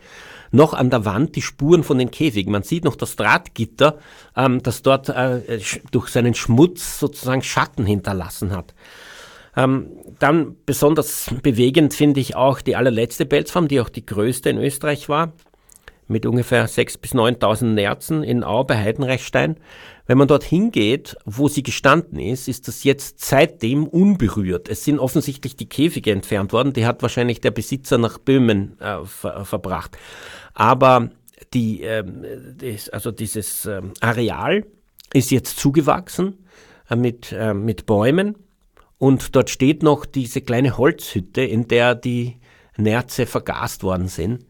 [0.51, 2.53] noch an der Wand die Spuren von den Käfigen.
[2.53, 3.99] Man sieht noch das Drahtgitter,
[4.37, 8.75] ähm, das dort äh, durch seinen Schmutz sozusagen Schatten hinterlassen hat.
[9.57, 14.59] Ähm, dann besonders bewegend finde ich auch die allerletzte Pelzfarm, die auch die größte in
[14.59, 15.33] Österreich war,
[16.09, 19.57] mit ungefähr 6.000 bis 9.000 Nerzen in Au bei Heidenreichstein.
[20.07, 24.69] Wenn man dort hingeht, wo sie gestanden ist, ist das jetzt seitdem unberührt.
[24.69, 26.73] Es sind offensichtlich die Käfige entfernt worden.
[26.73, 29.99] Die hat wahrscheinlich der Besitzer nach Böhmen äh, ver verbracht.
[30.55, 31.11] Aber
[31.53, 32.05] die, äh,
[32.57, 34.65] das, also dieses äh, Areal
[35.13, 36.47] ist jetzt zugewachsen
[36.89, 38.37] äh, mit, äh, mit Bäumen.
[38.99, 42.37] Und dort steht noch diese kleine Holzhütte, in der die
[42.77, 44.47] Nerze vergast worden sind.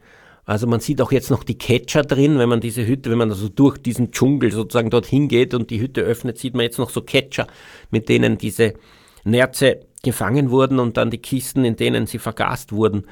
[0.47, 3.31] Also man sieht auch jetzt noch die Catcher drin, wenn man diese Hütte, wenn man
[3.31, 6.89] also durch diesen Dschungel sozusagen dorthin geht und die Hütte öffnet, sieht man jetzt noch
[6.89, 7.49] so Catcher,
[7.91, 8.75] mit denen diese
[9.25, 13.07] Nerze gefangen wurden und dann die Kisten, in denen sie vergast wurden.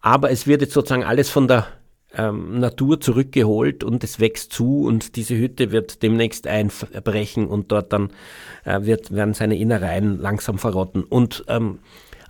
[0.00, 1.66] Aber es wird jetzt sozusagen alles von der
[2.14, 7.92] ähm, Natur zurückgeholt und es wächst zu und diese Hütte wird demnächst einbrechen und dort
[7.92, 8.12] dann
[8.64, 11.02] äh, wird, werden seine Innereien langsam verrotten.
[11.02, 11.80] Und ähm,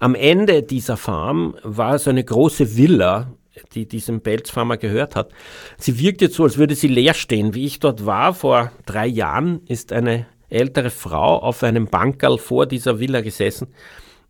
[0.00, 3.32] am Ende dieser Farm war so eine große Villa,
[3.74, 5.30] die diesem Pelzfarmer gehört hat.
[5.78, 7.54] Sie wirkt jetzt so, als würde sie leer stehen.
[7.54, 12.66] Wie ich dort war vor drei Jahren, ist eine ältere Frau auf einem Bankerl vor
[12.66, 13.68] dieser Villa gesessen.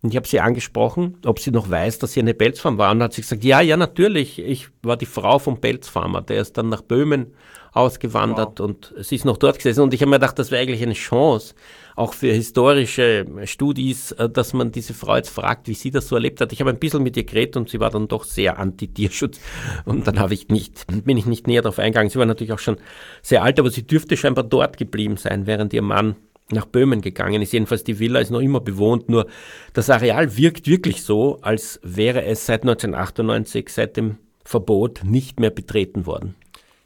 [0.03, 2.93] Und ich habe sie angesprochen, ob sie noch weiß, dass sie eine Pelzfarm war.
[2.93, 4.39] Und hat sie gesagt, ja, ja, natürlich.
[4.39, 6.23] Ich war die Frau vom Pelzfarmer.
[6.23, 7.35] Der ist dann nach Böhmen
[7.77, 8.67] ausgewandert wow.
[8.67, 9.83] und sie ist noch dort gesessen.
[9.83, 11.55] Und ich habe mir gedacht, das wäre eigentlich eine Chance,
[11.95, 16.17] auch für historische Studis, äh, dass man diese Frau jetzt fragt, wie sie das so
[16.17, 16.53] erlebt hat.
[16.53, 19.41] Ich habe ein bisschen mit ihr geredet und sie war dann doch sehr anti-Tierschutz.
[19.85, 22.11] Und dann habe ich nicht, bin ich nicht näher darauf eingegangen.
[22.11, 22.79] Sie war natürlich auch schon
[23.23, 26.17] sehr alt, aber sie dürfte scheinbar dort geblieben sein, während ihr Mann
[26.51, 27.53] nach Böhmen gegangen ist.
[27.53, 29.27] Jedenfalls die Villa ist noch immer bewohnt, nur
[29.73, 35.51] das Areal wirkt wirklich so, als wäre es seit 1998, seit dem Verbot, nicht mehr
[35.51, 36.37] betreten worden.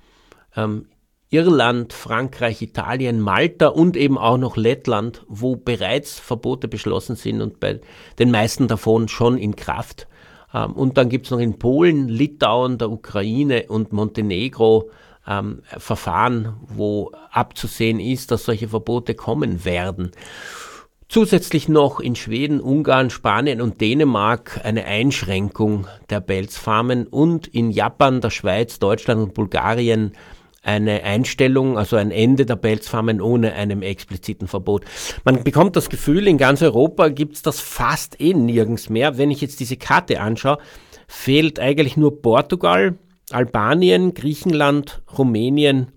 [0.56, 0.86] ähm,
[1.32, 7.60] Irland, Frankreich, Italien, Malta und eben auch noch Lettland, wo bereits Verbote beschlossen sind und
[7.60, 7.82] bei
[8.18, 10.08] den meisten davon schon in Kraft.
[10.54, 14.90] Ähm, und dann gibt es noch in Polen, Litauen, der Ukraine und Montenegro
[15.28, 20.12] ähm, Verfahren, wo abzusehen ist, dass solche Verbote kommen werden.
[21.08, 28.22] Zusätzlich noch in Schweden, Ungarn, Spanien und Dänemark eine Einschränkung der Pelzfarmen und in Japan,
[28.22, 30.14] der Schweiz, Deutschland und Bulgarien
[30.62, 34.86] eine Einstellung, also ein Ende der Pelzfarmen ohne einem expliziten Verbot.
[35.24, 39.18] Man bekommt das Gefühl, in ganz Europa gibt es das fast eh nirgends mehr.
[39.18, 40.58] Wenn ich jetzt diese Karte anschaue,
[41.08, 42.98] fehlt eigentlich nur Portugal,
[43.32, 45.92] Albanien, Griechenland, Rumänien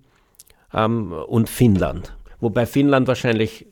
[0.73, 2.17] ähm, und Finnland.
[2.41, 3.67] Wobei Finnland wahrscheinlich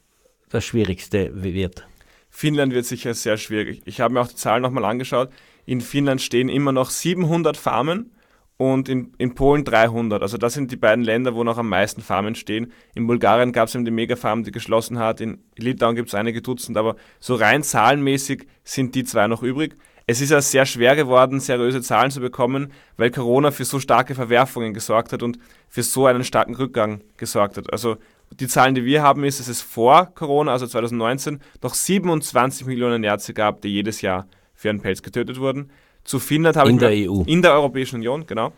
[0.49, 1.87] das Schwierigste wird?
[2.31, 3.83] Finnland wird sicher sehr schwierig.
[3.85, 5.31] Ich habe mir auch die Zahlen nochmal angeschaut.
[5.67, 8.13] In Finnland stehen immer noch 700 Farmen
[8.61, 10.21] und in, in Polen 300.
[10.21, 12.73] Also das sind die beiden Länder, wo noch am meisten Farmen stehen.
[12.95, 15.23] In Bulgarien gab es eben die Megafarm, die geschlossen hat.
[15.23, 19.79] In Litauen gibt es einige Dutzend, aber so rein zahlenmäßig sind die zwei noch übrig.
[20.07, 24.15] Es ist ja sehr schwer geworden, seriöse Zahlen zu bekommen, weil Corona für so starke
[24.15, 27.73] Verwerfungen gesorgt hat und für so einen starken Rückgang gesorgt hat.
[27.73, 27.97] Also
[28.31, 33.01] die Zahlen, die wir haben, ist, dass es vor Corona, also 2019, noch 27 Millionen
[33.01, 35.71] Nerze gab, die jedes Jahr für einen Pelz getötet wurden.
[36.05, 37.23] Zu Finnland habe in ich der EU.
[37.27, 38.53] In der Europäischen Union, genau.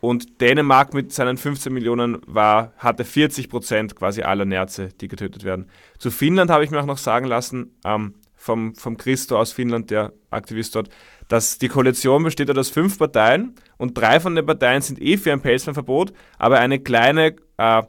[0.00, 5.44] Und Dänemark mit seinen 15 Millionen war, hatte 40 Prozent quasi aller Nerze, die getötet
[5.44, 5.70] werden.
[5.98, 9.90] Zu Finnland habe ich mir auch noch sagen lassen, ähm, vom, vom Christo aus Finnland,
[9.90, 10.90] der Aktivist dort,
[11.28, 15.32] dass die Koalition besteht aus fünf Parteien und drei von den Parteien sind eh für
[15.32, 17.82] ein Pelzfernverbot, aber eine kleine äh,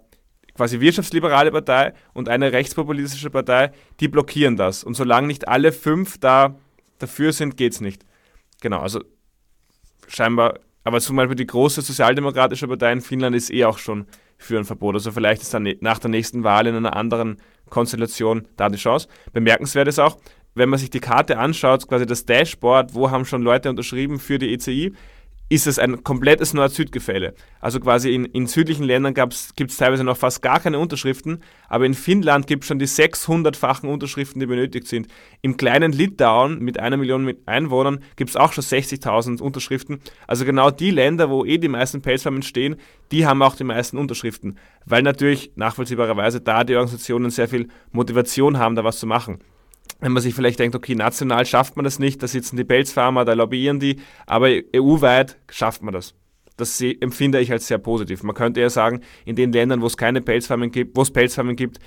[0.56, 4.86] quasi wirtschaftsliberale Partei und eine rechtspopulistische Partei, die blockieren das.
[4.86, 6.56] Und solange nicht alle fünf da
[7.00, 8.06] dafür sind, geht es nicht.
[8.65, 8.99] Genau, also
[10.08, 14.08] scheinbar, aber zum Beispiel die große sozialdemokratische Partei in Finnland ist eh auch schon
[14.39, 14.95] für ein Verbot.
[14.95, 17.38] Also vielleicht ist dann nach der nächsten Wahl in einer anderen
[17.69, 19.08] Konstellation da die Chance.
[19.34, 20.17] Bemerkenswert ist auch,
[20.56, 24.39] wenn man sich die Karte anschaut, quasi das Dashboard, wo haben schon Leute unterschrieben für
[24.39, 24.93] die ECI,
[25.47, 27.36] ist es ein komplettes Nord-Süd-Gefälle.
[27.60, 31.86] Also quasi in, in südlichen Ländern gibt es teilweise noch fast gar keine Unterschriften, aber
[31.86, 35.08] in Finnland gibt es schon die 600-fachen Unterschriften, die benötigt sind.
[35.41, 39.99] Im kleinen Litauen mit einer Million Einwohnern gibt es auch schon 60.000 Unterschriften.
[40.27, 42.77] Also genau die Länder, wo eh die meisten Pelzfarmen stehen,
[43.12, 48.58] die haben auch die meisten Unterschriften, weil natürlich nachvollziehbarerweise da die Organisationen sehr viel Motivation
[48.58, 49.39] haben, da was zu machen
[49.99, 53.25] wenn man sich vielleicht denkt, okay, national schafft man das nicht, da sitzen die Pelzfarmer,
[53.25, 56.13] da lobbyieren die, aber EU-weit schafft man das.
[56.58, 58.23] das empfinde ich als sehr positiv.
[58.23, 61.55] Man könnte ja sagen, in den Ländern, wo es keine Pelzfarmen gibt, wo es Pelzfarmen
[61.55, 61.79] gibt,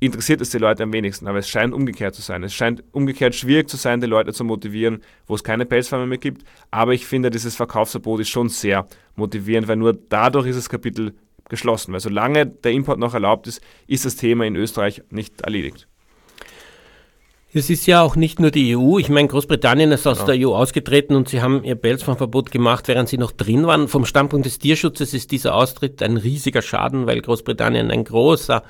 [0.00, 1.26] interessiert es die Leute am wenigsten.
[1.26, 2.42] Aber es scheint umgekehrt zu sein.
[2.42, 6.18] Es scheint umgekehrt schwierig zu sein, die Leute zu motivieren, wo es keine Pelzfarmen mehr
[6.18, 6.44] gibt.
[6.70, 11.14] Aber ich finde, dieses Verkaufsverbot ist schon sehr motivierend, weil nur dadurch ist das Kapitel
[11.48, 11.92] geschlossen.
[11.92, 15.88] Weil solange der Import noch erlaubt ist, ist das Thema in Österreich nicht erledigt.
[17.56, 18.98] Es ist ja auch nicht nur die EU.
[18.98, 20.24] Ich meine, Großbritannien ist aus ja.
[20.24, 23.86] der EU ausgetreten und sie haben ihr Pelzfarmverbot gemacht, während sie noch drin waren.
[23.86, 28.64] Vom Standpunkt des Tierschutzes ist dieser Austritt ein riesiger Schaden, weil Großbritannien ein großer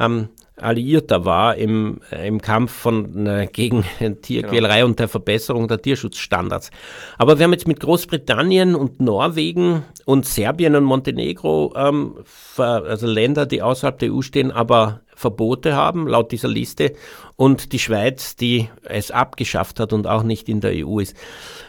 [0.00, 3.84] ähm, Alliierter war im, äh, im Kampf von, äh, gegen
[4.22, 4.86] Tierquälerei genau.
[4.86, 6.70] und der Verbesserung der Tierschutzstandards.
[7.18, 12.14] Aber wir haben jetzt mit Großbritannien und Norwegen und Serbien und Montenegro, ähm,
[12.56, 16.92] also Länder, die außerhalb der EU stehen, aber Verbote haben, laut dieser Liste,
[17.36, 21.14] und die Schweiz, die es abgeschafft hat und auch nicht in der EU ist.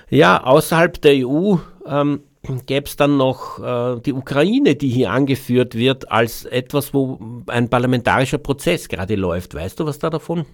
[0.10, 2.22] Ja, außerhalb der EU ähm,
[2.66, 7.70] gäbe es dann noch äh, die Ukraine, die hier angeführt wird, als etwas, wo ein
[7.70, 9.54] parlamentarischer Prozess gerade läuft.
[9.54, 10.46] Weißt du was da davon?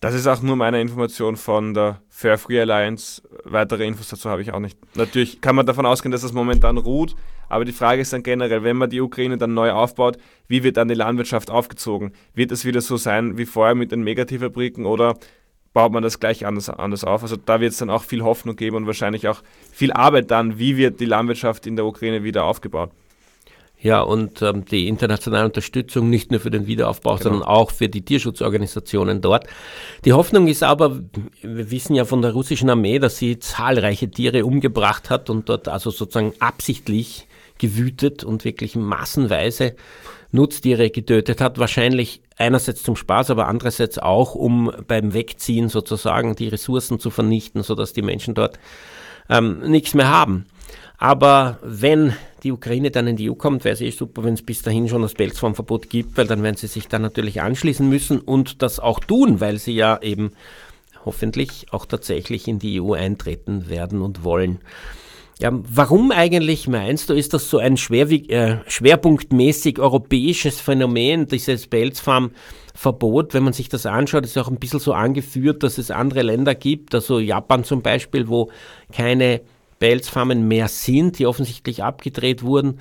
[0.00, 3.22] Das ist auch nur meine Information von der Fair Free Alliance.
[3.44, 4.78] Weitere Infos dazu habe ich auch nicht.
[4.94, 7.16] Natürlich kann man davon ausgehen, dass das momentan ruht,
[7.48, 10.76] aber die Frage ist dann generell, wenn man die Ukraine dann neu aufbaut, wie wird
[10.76, 12.12] dann die Landwirtschaft aufgezogen?
[12.34, 15.16] Wird es wieder so sein wie vorher mit den Megativfabriken oder
[15.76, 17.22] baut man das gleich anders, anders auf?
[17.22, 20.58] Also da wird es dann auch viel Hoffnung geben und wahrscheinlich auch viel Arbeit dann,
[20.58, 22.92] wie wird die Landwirtschaft in der Ukraine wieder aufgebaut?
[23.78, 27.22] Ja, und ähm, die internationale Unterstützung nicht nur für den Wiederaufbau, genau.
[27.24, 29.48] sondern auch für die Tierschutzorganisationen dort.
[30.06, 30.98] Die Hoffnung ist aber,
[31.42, 35.68] wir wissen ja von der russischen Armee, dass sie zahlreiche Tiere umgebracht hat und dort
[35.68, 37.26] also sozusagen absichtlich
[37.58, 39.76] gewütet und wirklich massenweise
[40.36, 41.58] Nutztiere getötet hat.
[41.58, 47.62] Wahrscheinlich einerseits zum Spaß, aber andererseits auch, um beim Wegziehen sozusagen die Ressourcen zu vernichten,
[47.62, 48.58] sodass die Menschen dort
[49.28, 50.46] ähm, nichts mehr haben.
[50.98, 54.42] Aber wenn die Ukraine dann in die EU kommt, wäre es eh super, wenn es
[54.42, 58.20] bis dahin schon das Pelzformverbot gibt, weil dann werden sie sich dann natürlich anschließen müssen
[58.20, 60.32] und das auch tun, weil sie ja eben
[61.04, 64.60] hoffentlich auch tatsächlich in die EU eintreten werden und wollen.
[65.38, 71.66] Ja, warum eigentlich meinst du, ist das so ein schwerwieg, äh, schwerpunktmäßig europäisches Phänomen, dieses
[71.66, 73.34] Pelzfarmverbot?
[73.34, 76.54] Wenn man sich das anschaut, ist auch ein bisschen so angeführt, dass es andere Länder
[76.54, 78.50] gibt, also Japan zum Beispiel, wo
[78.92, 79.42] keine
[79.78, 82.78] Pelzfarmen mehr sind, die offensichtlich abgedreht wurden.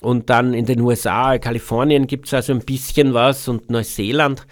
[0.00, 4.46] Und dann in den USA, Kalifornien gibt es also ein bisschen was und Neuseeland.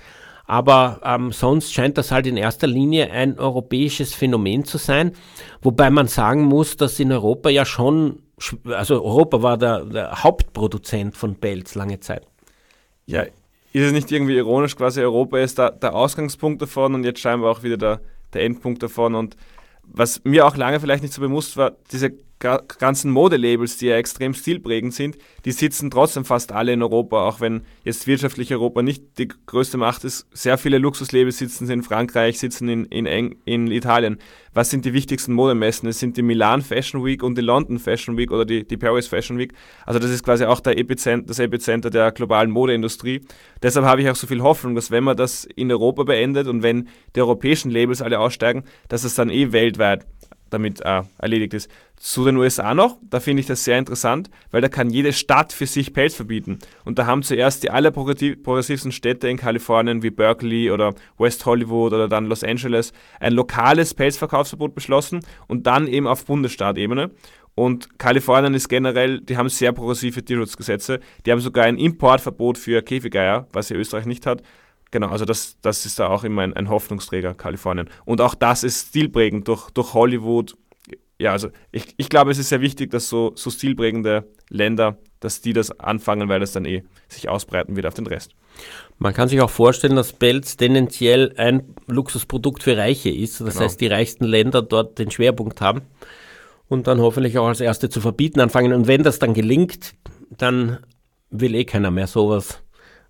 [0.46, 5.12] Aber ähm, sonst scheint das halt in erster Linie ein europäisches Phänomen zu sein.
[5.60, 8.22] Wobei man sagen muss, dass in Europa ja schon,
[8.64, 12.26] also Europa war der, der Hauptproduzent von Pelz lange Zeit.
[13.06, 13.32] Ja, ist
[13.84, 17.62] es nicht irgendwie ironisch, quasi Europa ist da, der Ausgangspunkt davon und jetzt scheinbar auch
[17.62, 18.00] wieder der,
[18.32, 19.14] der Endpunkt davon.
[19.14, 19.36] Und
[19.82, 24.34] was mir auch lange vielleicht nicht so bewusst war, diese ganzen Modelabels, die ja extrem
[24.34, 29.18] stilprägend sind, die sitzen trotzdem fast alle in Europa, auch wenn jetzt wirtschaftlich Europa nicht
[29.18, 30.26] die größte Macht ist.
[30.32, 34.18] Sehr viele Luxuslabels sitzen in Frankreich, sitzen in, in, in Italien.
[34.52, 35.88] Was sind die wichtigsten Modemessen?
[35.88, 39.06] Es sind die Milan Fashion Week und die London Fashion Week oder die, die Paris
[39.06, 39.52] Fashion Week.
[39.84, 43.20] Also das ist quasi auch der Epizent, das Epizenter der globalen Modeindustrie.
[43.62, 46.62] Deshalb habe ich auch so viel Hoffnung, dass wenn man das in Europa beendet und
[46.62, 50.06] wenn die europäischen Labels alle aussteigen, dass es dann eh weltweit
[50.50, 51.70] damit äh, erledigt ist.
[51.96, 55.52] Zu den USA noch, da finde ich das sehr interessant, weil da kann jede Stadt
[55.52, 56.58] für sich Pelz verbieten.
[56.84, 61.94] Und da haben zuerst die aller progressivsten Städte in Kalifornien wie Berkeley oder West Hollywood
[61.94, 67.10] oder dann Los Angeles ein lokales Pelzverkaufsverbot beschlossen und dann eben auf Bundesstaatebene.
[67.54, 71.00] Und Kalifornien ist generell, die haben sehr progressive Tierschutzgesetze.
[71.24, 74.42] Die haben sogar ein Importverbot für Käfigeier, was ja Österreich nicht hat.
[74.96, 77.90] Genau, also das, das ist da auch immer ein, ein Hoffnungsträger, Kalifornien.
[78.06, 80.56] Und auch das ist stilprägend durch, durch Hollywood.
[81.18, 85.42] Ja, also ich, ich glaube, es ist sehr wichtig, dass so, so stilprägende Länder, dass
[85.42, 88.30] die das anfangen, weil das dann eh sich ausbreiten wird auf den Rest.
[88.96, 93.42] Man kann sich auch vorstellen, dass Pelz tendenziell ein Luxusprodukt für Reiche ist.
[93.42, 93.66] Das genau.
[93.66, 95.82] heißt, die reichsten Länder dort den Schwerpunkt haben
[96.68, 98.72] und dann hoffentlich auch als erste zu verbieten anfangen.
[98.72, 99.92] Und wenn das dann gelingt,
[100.30, 100.78] dann
[101.28, 102.62] will eh keiner mehr sowas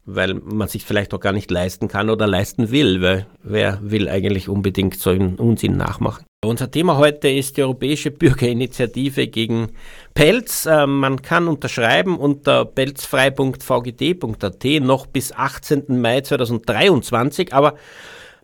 [0.07, 4.09] weil man sich vielleicht auch gar nicht leisten kann oder leisten will, weil wer will
[4.09, 6.25] eigentlich unbedingt so einen Unsinn nachmachen.
[6.45, 9.73] Unser Thema heute ist die Europäische Bürgerinitiative gegen
[10.15, 10.67] Pelz.
[10.67, 16.01] Äh, man kann unterschreiben unter pelzfrei.vgd.at noch bis 18.
[16.01, 17.75] Mai 2023, aber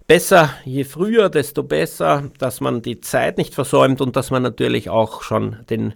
[0.08, 4.90] besser, je früher, desto besser, dass man die Zeit nicht versäumt und dass man natürlich
[4.90, 5.94] auch schon den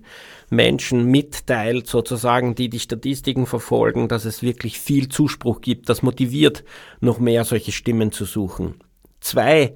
[0.48, 5.88] Menschen mitteilt, sozusagen, die die Statistiken verfolgen, dass es wirklich viel Zuspruch gibt.
[5.88, 6.64] Das motiviert,
[7.00, 8.76] noch mehr solche Stimmen zu suchen.
[9.20, 9.74] Zwei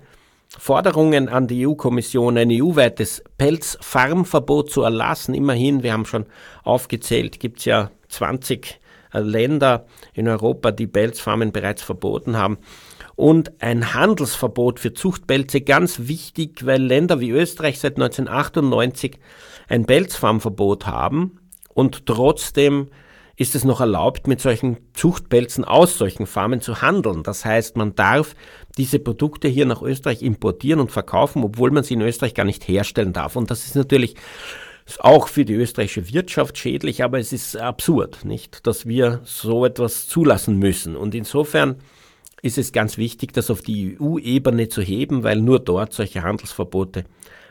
[0.59, 5.35] Forderungen an die EU-Kommission, ein EU-weites Pelzfarmverbot zu erlassen.
[5.35, 6.27] Immerhin, wir haben schon
[6.65, 8.81] aufgezählt, gibt es ja 20
[9.13, 12.59] äh, Länder in Europa, die Pelzfarmen bereits verboten haben.
[13.17, 19.19] Und ein Handelsverbot für Zuchtpelze, ganz wichtig, weil Länder wie Österreich seit 1998
[19.71, 21.39] ein Pelzfarmverbot haben
[21.73, 22.89] und trotzdem
[23.37, 27.23] ist es noch erlaubt, mit solchen Zuchtpelzen aus solchen Farmen zu handeln.
[27.23, 28.35] Das heißt, man darf
[28.77, 32.69] diese Produkte hier nach Österreich importieren und verkaufen, obwohl man sie in Österreich gar nicht
[32.69, 33.37] herstellen darf.
[33.37, 34.17] Und das ist natürlich
[34.99, 40.07] auch für die österreichische Wirtschaft schädlich, aber es ist absurd, nicht, dass wir so etwas
[40.07, 40.97] zulassen müssen.
[40.97, 41.77] Und insofern
[42.43, 47.05] ist es ganz wichtig, das auf die EU-Ebene zu heben, weil nur dort solche Handelsverbote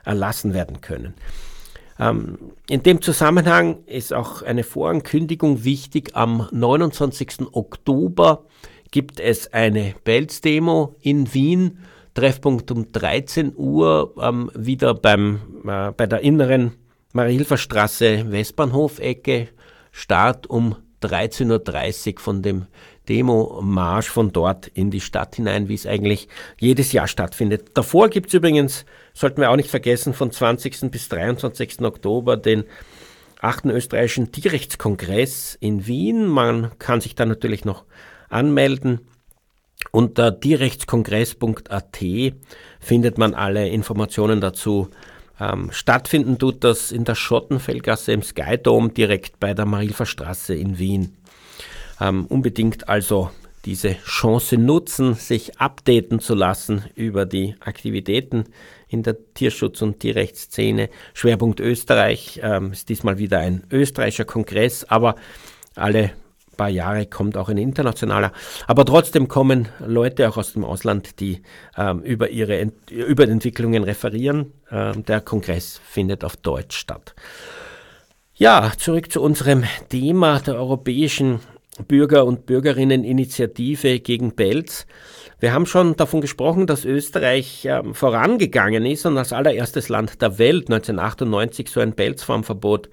[0.04, 1.16] erlassen werden können.
[2.00, 2.38] Ähm,
[2.70, 6.16] in dem Zusammenhang ist auch eine Vorankündigung wichtig.
[6.16, 7.52] Am 29.
[7.52, 8.46] Oktober
[8.92, 11.80] gibt es eine Belz-Demo in Wien.
[12.14, 16.74] Treffpunkt um 13 Uhr ähm, wieder beim, äh, bei der inneren
[17.14, 19.50] Mariehilferstraße Westbahnhof-Ecke.
[19.92, 22.66] Start um 13.30 Uhr von dem
[23.08, 26.28] Demo-Marsch von dort in die Stadt hinein, wie es eigentlich
[26.60, 27.72] jedes Jahr stattfindet.
[27.74, 28.86] Davor gibt es übrigens,
[29.20, 30.92] sollten wir auch nicht vergessen, von 20.
[30.92, 31.82] bis 23.
[31.82, 32.64] Oktober den
[33.42, 33.66] 8.
[33.66, 36.26] österreichischen Tierrechtskongress in Wien.
[36.26, 37.84] Man kann sich da natürlich noch
[38.30, 39.02] anmelden.
[39.92, 42.00] Unter tierrechtskongress.at
[42.80, 44.90] findet man alle Informationen dazu.
[45.38, 50.80] Ähm, stattfinden tut das in der Schottenfellgasse im Skydome direkt bei der Marilfer Straße in
[50.80, 51.18] Wien.
[52.00, 53.32] Ähm, unbedingt also
[53.66, 58.46] diese Chance nutzen, sich updaten zu lassen über die Aktivitäten
[58.90, 60.90] in der Tierschutz- und Tierrechtsszene.
[61.14, 65.16] Schwerpunkt Österreich ähm, ist diesmal wieder ein österreichischer Kongress, aber
[65.76, 66.12] alle
[66.60, 68.34] paar Jahre kommt auch ein internationaler.
[68.68, 71.42] Aber trotzdem kommen Leute auch aus dem Ausland, die
[71.78, 74.52] ähm, über ihre Ent über Entwicklungen referieren.
[74.70, 77.16] Ähm, der Kongress findet auf Deutsch statt.
[78.36, 81.40] Ja, zurück zu unserem Thema der europäischen
[81.88, 84.86] Bürger- und Bürgerinneninitiative gegen Pelz.
[85.40, 90.38] Wir haben schon davon gesprochen, dass Österreich äh, vorangegangen ist und als allererstes Land der
[90.38, 92.90] Welt 1998 so ein Pelzfarmverbot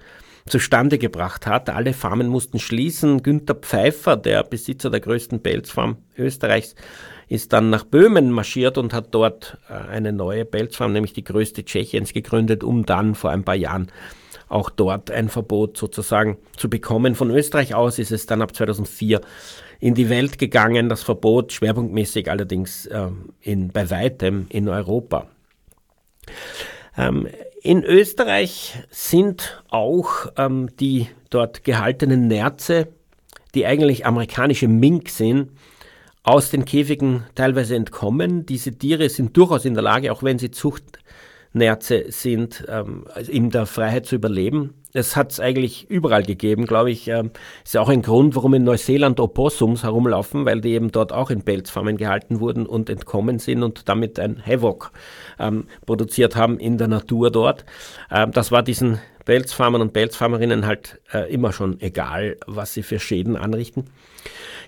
[0.47, 1.69] zustande gebracht hat.
[1.69, 3.21] Alle Farmen mussten schließen.
[3.21, 6.75] Günter Pfeiffer, der Besitzer der größten Pelzfarm Österreichs,
[7.27, 11.65] ist dann nach Böhmen marschiert und hat dort äh, eine neue Pelzfarm, nämlich die größte
[11.65, 13.91] Tschechiens, gegründet, um dann vor ein paar Jahren
[14.47, 17.15] auch dort ein Verbot sozusagen zu bekommen.
[17.15, 19.19] Von Österreich aus ist es dann ab 2004
[19.79, 23.09] in die Welt gegangen, das Verbot schwerpunktmäßig allerdings äh,
[23.41, 25.27] in, bei weitem in Europa.
[26.97, 27.27] Ähm,
[27.61, 32.87] in Österreich sind auch ähm, die dort gehaltenen Nerze,
[33.55, 35.51] die eigentlich amerikanische Mink sind,
[36.23, 38.45] aus den Käfigen teilweise entkommen.
[38.45, 40.99] Diese Tiere sind durchaus in der Lage, auch wenn sie Zucht
[41.53, 44.73] Nerze sind, ähm, also in der Freiheit zu überleben.
[44.93, 47.07] Es hat es eigentlich überall gegeben, glaube ich.
[47.07, 47.31] Ähm,
[47.63, 51.29] ist ja auch ein Grund, warum in Neuseeland Opossums herumlaufen, weil die eben dort auch
[51.29, 54.91] in Pelzfarmen gehalten wurden und entkommen sind und damit ein Havoc
[55.39, 57.65] ähm, produziert haben in der Natur dort.
[58.09, 62.97] Ähm, das war diesen Pelzfarmern und Pelzfarmerinnen halt äh, immer schon egal, was sie für
[62.97, 63.85] Schäden anrichten.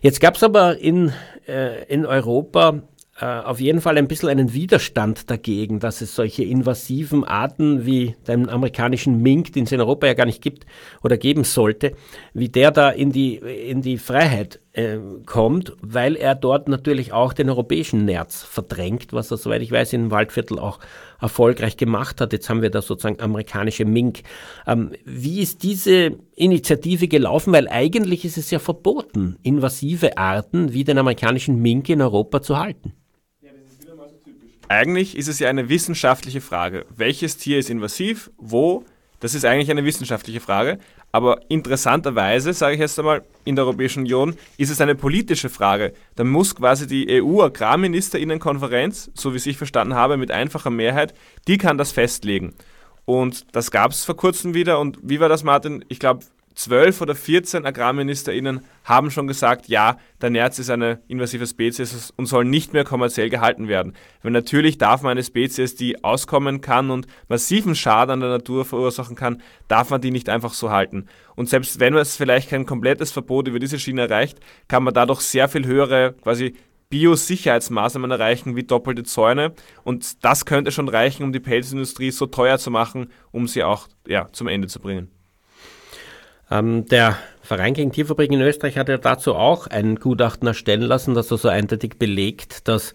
[0.01, 1.13] Jetzt gab es aber in,
[1.47, 2.81] äh, in Europa
[3.25, 8.47] auf jeden Fall ein bisschen einen Widerstand dagegen, dass es solche invasiven Arten wie den
[8.47, 10.65] amerikanischen Mink, den es in Europa ja gar nicht gibt
[11.03, 11.93] oder geben sollte,
[12.33, 17.33] wie der da in die, in die Freiheit äh, kommt, weil er dort natürlich auch
[17.33, 20.79] den europäischen Nerz verdrängt, was er, soweit ich weiß, im Waldviertel auch
[21.19, 22.31] erfolgreich gemacht hat.
[22.31, 24.21] Jetzt haben wir da sozusagen amerikanische Mink.
[24.65, 27.51] Ähm, wie ist diese Initiative gelaufen?
[27.51, 32.57] Weil eigentlich ist es ja verboten, invasive Arten wie den amerikanischen Mink in Europa zu
[32.57, 32.93] halten.
[34.69, 36.85] Eigentlich ist es ja eine wissenschaftliche Frage.
[36.95, 38.29] Welches Tier ist invasiv?
[38.37, 38.85] Wo?
[39.19, 40.77] Das ist eigentlich eine wissenschaftliche Frage.
[41.11, 45.93] Aber interessanterweise, sage ich jetzt einmal, in der Europäischen Union ist es eine politische Frage.
[46.15, 51.15] Da muss quasi die EU-Agrarministerinnenkonferenz, so wie ich verstanden habe, mit einfacher Mehrheit,
[51.47, 52.53] die kann das festlegen.
[53.05, 54.79] Und das gab es vor kurzem wieder.
[54.79, 55.83] Und wie war das, Martin?
[55.87, 56.25] Ich glaube,
[56.59, 62.25] zwölf oder 14 AgrarministerInnen haben schon gesagt, ja, der Nerz ist eine invasive Spezies und
[62.25, 63.93] soll nicht mehr kommerziell gehalten werden.
[64.23, 68.65] Weil natürlich darf man eine Spezies, die auskommen kann und massiven Schaden an der Natur
[68.65, 71.05] verursachen kann, darf man die nicht einfach so halten.
[71.37, 74.93] Und selbst wenn man es vielleicht kein komplettes Verbot über diese Schiene erreicht, kann man
[74.93, 76.55] dadurch sehr viel höhere quasi
[76.89, 79.53] Biosicherheitsmaßnahmen erreichen wie doppelte Zäune.
[79.85, 83.87] Und das könnte schon reichen, um die Pelzindustrie so teuer zu machen, um sie auch
[84.05, 85.09] ja, zum Ende zu bringen.
[86.51, 91.13] Ähm, der Verein gegen Tierfabriken in Österreich hat ja dazu auch ein Gutachten erstellen lassen,
[91.13, 92.93] das also eindeutig belegt, dass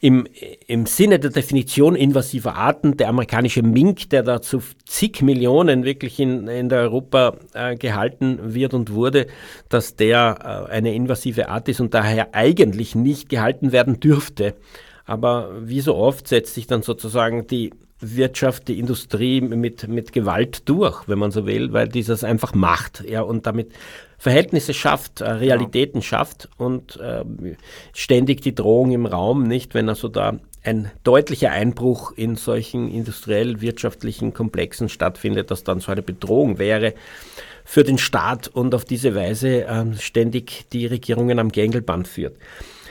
[0.00, 0.26] im,
[0.66, 6.20] im Sinne der Definition invasiver Arten, der amerikanische Mink, der da zu zig Millionen wirklich
[6.20, 9.26] in, in der Europa äh, gehalten wird und wurde,
[9.68, 14.54] dass der äh, eine invasive Art ist und daher eigentlich nicht gehalten werden dürfte.
[15.06, 20.68] Aber wie so oft setzt sich dann sozusagen die Wirtschaft, die Industrie mit, mit Gewalt
[20.68, 23.72] durch, wenn man so will, weil dieses einfach macht ja, und damit
[24.18, 26.02] Verhältnisse schafft, äh, Realitäten ja.
[26.02, 27.24] schafft und äh,
[27.94, 34.34] ständig die Drohung im Raum, nicht, wenn also da ein deutlicher Einbruch in solchen industriell-wirtschaftlichen
[34.34, 36.94] Komplexen stattfindet, dass dann so eine Bedrohung wäre
[37.64, 42.36] für den Staat und auf diese Weise äh, ständig die Regierungen am Gängelband führt.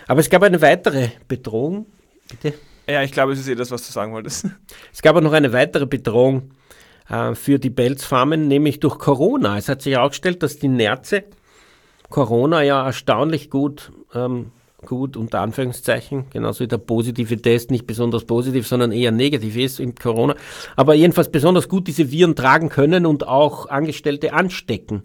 [0.08, 1.86] Aber es gab eine weitere Bedrohung,
[2.30, 2.58] bitte.
[2.88, 4.47] Ja, ich glaube, es ist eh das, was du sagen wolltest.
[4.93, 6.51] Es gab auch noch eine weitere Bedrohung
[7.09, 9.57] äh, für die Pelzfarmen, nämlich durch Corona.
[9.57, 11.25] Es hat sich herausgestellt, dass die Nerze
[12.09, 14.51] Corona ja erstaunlich gut, ähm,
[14.86, 19.79] gut unter Anführungszeichen, genauso wie der positive Test nicht besonders positiv, sondern eher negativ ist
[19.79, 20.36] in Corona,
[20.75, 25.03] aber jedenfalls besonders gut diese Viren tragen können und auch Angestellte anstecken.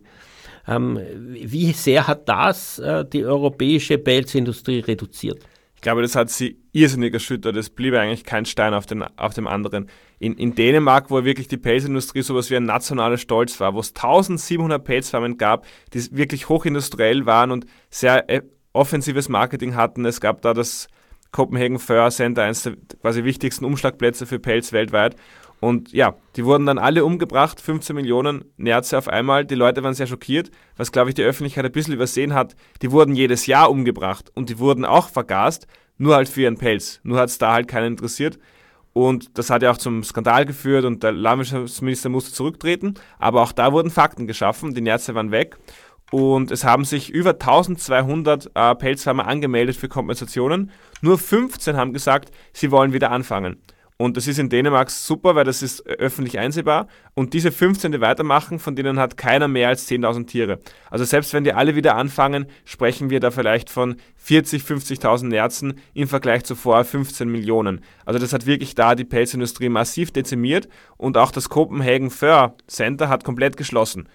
[0.68, 5.43] Ähm, wie sehr hat das äh, die europäische Pelzindustrie reduziert?
[5.74, 7.57] Ich glaube, das hat sie irrsinnig erschüttert.
[7.57, 9.89] Es blieb eigentlich kein Stein auf, den, auf dem anderen.
[10.18, 13.89] In, in Dänemark, wo wirklich die Pelzindustrie sowas wie ein nationaler Stolz war, wo es
[13.91, 18.43] 1700 Pelzfarmen gab, die wirklich hochindustriell waren und sehr äh,
[18.73, 20.05] offensives Marketing hatten.
[20.05, 20.89] Es gab da das
[21.33, 25.16] Copenhagen Fur Center, eines der quasi wichtigsten Umschlagplätze für Pelz weltweit.
[25.61, 29.45] Und ja, die wurden dann alle umgebracht, 15 Millionen Nerze auf einmal.
[29.45, 32.57] Die Leute waren sehr schockiert, was glaube ich die Öffentlichkeit ein bisschen übersehen hat.
[32.81, 35.66] Die wurden jedes Jahr umgebracht und die wurden auch vergast,
[36.01, 36.99] nur halt für ihren Pelz.
[37.03, 38.39] Nur hat es da halt keinen interessiert.
[38.93, 42.95] Und das hat ja auch zum Skandal geführt und der Landwirtschaftsminister musste zurücktreten.
[43.19, 45.59] Aber auch da wurden Fakten geschaffen, die Nerze waren weg.
[46.11, 50.71] Und es haben sich über 1200 äh, Pelzfarmer angemeldet für Kompensationen.
[51.03, 53.63] Nur 15 haben gesagt, sie wollen wieder anfangen.
[54.01, 56.87] Und das ist in Dänemark super, weil das ist öffentlich einsehbar.
[57.13, 60.59] Und diese 15, die weitermachen, von denen hat keiner mehr als 10.000 Tiere.
[60.91, 65.75] Also selbst wenn die alle wieder anfangen, sprechen wir da vielleicht von 40, 50.000 Nerzen
[65.93, 67.83] im Vergleich zu vorher 15 Millionen.
[68.07, 73.11] Also das hat wirklich da die Pelzindustrie massiv dezimiert und auch das Copenhagen Fur Center
[73.11, 74.09] hat komplett geschlossen.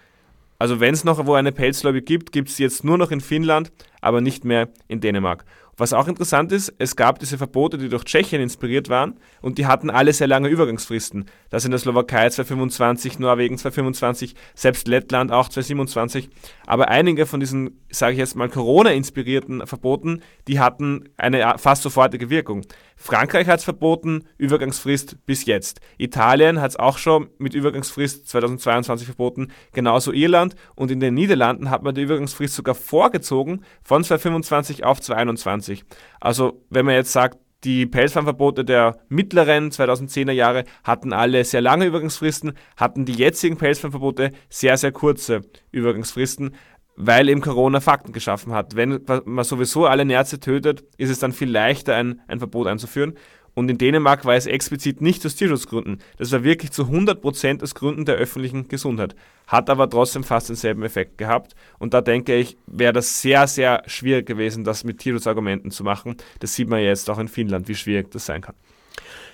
[0.57, 3.71] Also wenn es noch wo eine Pelzlobby gibt, gibt es jetzt nur noch in Finnland,
[4.01, 5.45] aber nicht mehr in Dänemark.
[5.77, 9.65] Was auch interessant ist, es gab diese Verbote, die durch Tschechien inspiriert waren und die
[9.65, 11.25] hatten alle sehr lange Übergangsfristen.
[11.49, 16.29] Das in der Slowakei 2025, Norwegen 2025, selbst Lettland auch 2027.
[16.65, 22.29] Aber einige von diesen, sage ich jetzt mal, Corona-inspirierten Verboten, die hatten eine fast sofortige
[22.29, 22.61] Wirkung.
[22.95, 25.79] Frankreich hat es verboten, Übergangsfrist bis jetzt.
[25.97, 31.69] Italien hat es auch schon mit Übergangsfrist 2022 verboten, genauso Irland und in den Niederlanden
[31.69, 35.83] hat man die Übergangsfrist sogar vorgezogen von 2025 auf 2021.
[36.19, 41.85] Also wenn man jetzt sagt, die Pelzfarmverbote der mittleren 2010er Jahre hatten alle sehr lange
[41.85, 45.41] Übergangsfristen, hatten die jetzigen Pelzfarmverbote sehr, sehr kurze
[45.71, 46.55] Übergangsfristen
[46.95, 48.75] weil eben Corona Fakten geschaffen hat.
[48.75, 53.15] Wenn man sowieso alle Nerze tötet, ist es dann viel leichter, ein, ein Verbot einzuführen.
[53.55, 55.99] Und in Dänemark war es explizit nicht aus Tierschutzgründen.
[56.17, 59.15] Das war wirklich zu 100% aus Gründen der öffentlichen Gesundheit.
[59.47, 61.55] Hat aber trotzdem fast denselben Effekt gehabt.
[61.79, 66.17] Und da denke ich, wäre das sehr, sehr schwierig gewesen, das mit Tierschutzargumenten zu machen.
[66.39, 68.55] Das sieht man jetzt auch in Finnland, wie schwierig das sein kann.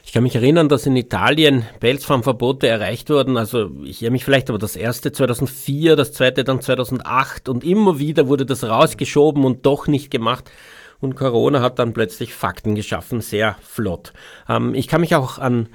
[0.03, 3.37] Ich kann mich erinnern, dass in Italien Pelzfarmverbote erreicht wurden.
[3.37, 7.99] Also ich irre mich vielleicht, aber das erste 2004, das zweite dann 2008 und immer
[7.99, 10.49] wieder wurde das rausgeschoben und doch nicht gemacht.
[10.99, 14.13] Und Corona hat dann plötzlich Fakten geschaffen, sehr flott.
[14.47, 15.69] Ähm, ich kann mich auch an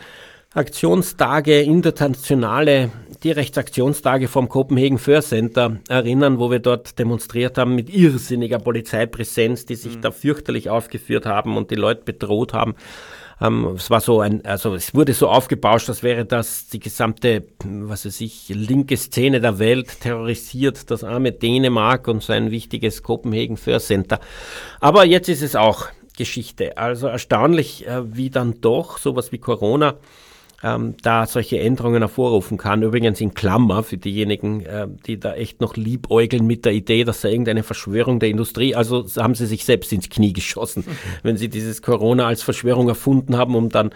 [0.55, 8.59] Aktionstage, internationale Tierrechtsaktionstage vom Copenhagen Fur Center erinnern, wo wir dort demonstriert haben mit irrsinniger
[8.59, 10.01] Polizeipräsenz, die sich mhm.
[10.01, 12.75] da fürchterlich aufgeführt haben und die Leute bedroht haben.
[13.41, 17.45] Ähm, es war so ein, also es wurde so aufgebauscht, als wäre das die gesamte,
[17.65, 23.03] was weiß ich, linke Szene der Welt terrorisiert, das arme Dänemark und so ein wichtiges
[23.03, 24.21] Copenhagen Fur Center.
[24.81, 26.79] Aber jetzt ist es auch Geschichte.
[26.79, 29.97] Also erstaunlich, äh, wie dann doch sowas wie Corona
[30.63, 32.83] ähm, da solche Änderungen hervorrufen kann.
[32.83, 37.21] Übrigens in Klammer für diejenigen, äh, die da echt noch liebäugeln mit der Idee, dass
[37.21, 40.93] da irgendeine Verschwörung der Industrie, also haben sie sich selbst ins Knie geschossen, mhm.
[41.23, 43.91] wenn sie dieses Corona als Verschwörung erfunden haben, um dann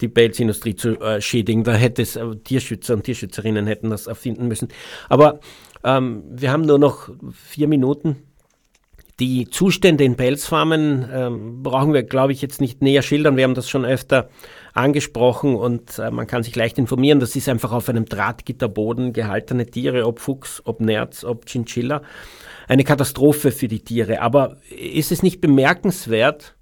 [0.00, 1.64] die Pelzindustrie zu äh, schädigen.
[1.64, 4.68] Da hätte es äh, Tierschützer und Tierschützerinnen hätten das erfinden müssen.
[5.08, 5.40] Aber
[5.82, 8.16] ähm, wir haben nur noch vier Minuten.
[9.18, 13.36] Die Zustände in Pelzfarmen ähm, brauchen wir, glaube ich, jetzt nicht näher schildern.
[13.36, 14.28] Wir haben das schon öfter
[14.76, 17.20] angesprochen und äh, man kann sich leicht informieren.
[17.20, 22.02] Das ist einfach auf einem Drahtgitterboden gehaltene Tiere, ob Fuchs, ob Nerz, ob Chinchilla.
[22.68, 24.20] Eine Katastrophe für die Tiere.
[24.20, 26.56] Aber ist es nicht bemerkenswert,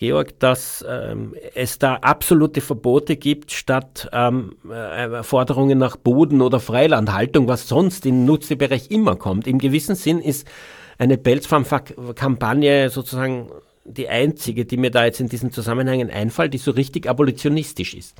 [0.00, 6.58] Georg, dass ähm, es da absolute Verbote gibt, statt ähm, äh, Forderungen nach Boden- oder
[6.58, 9.46] Freilandhaltung, was sonst im Nutztierbereich immer kommt.
[9.46, 10.48] Im gewissen Sinn ist
[10.96, 13.50] eine Pelzfarm-Kampagne sozusagen
[13.84, 18.16] die einzige, die mir da jetzt in diesen Zusammenhängen einfällt, die so richtig abolitionistisch ist.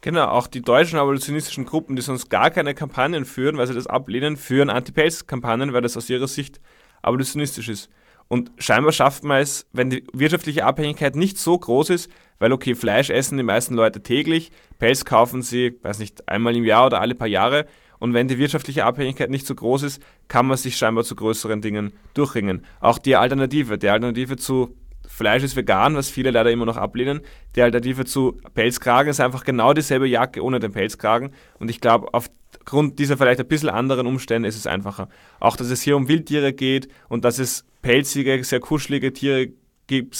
[0.00, 3.88] Genau, auch die deutschen abolitionistischen Gruppen, die sonst gar keine Kampagnen führen, weil sie das
[3.88, 6.60] ablehnen, führen Anti-Pelz-Kampagnen, weil das aus ihrer Sicht
[7.02, 7.90] abolitionistisch ist.
[8.28, 12.74] Und scheinbar schafft man es, wenn die wirtschaftliche Abhängigkeit nicht so groß ist, weil okay,
[12.74, 17.00] Fleisch essen die meisten Leute täglich, Pelz kaufen sie, weiß nicht, einmal im Jahr oder
[17.00, 17.66] alle paar Jahre.
[17.98, 21.60] Und wenn die wirtschaftliche Abhängigkeit nicht so groß ist, kann man sich scheinbar zu größeren
[21.60, 22.64] Dingen durchringen.
[22.80, 24.76] Auch die Alternative, die Alternative zu
[25.18, 27.22] Fleisch ist vegan, was viele leider immer noch ablehnen.
[27.56, 31.32] Die Alternative zu Pelzkragen ist einfach genau dieselbe Jacke ohne den Pelzkragen.
[31.58, 35.08] Und ich glaube, aufgrund dieser vielleicht ein bisschen anderen Umstände ist es einfacher.
[35.40, 39.48] Auch, dass es hier um Wildtiere geht und dass es pelzige, sehr kuschelige Tiere
[39.88, 40.16] gibt,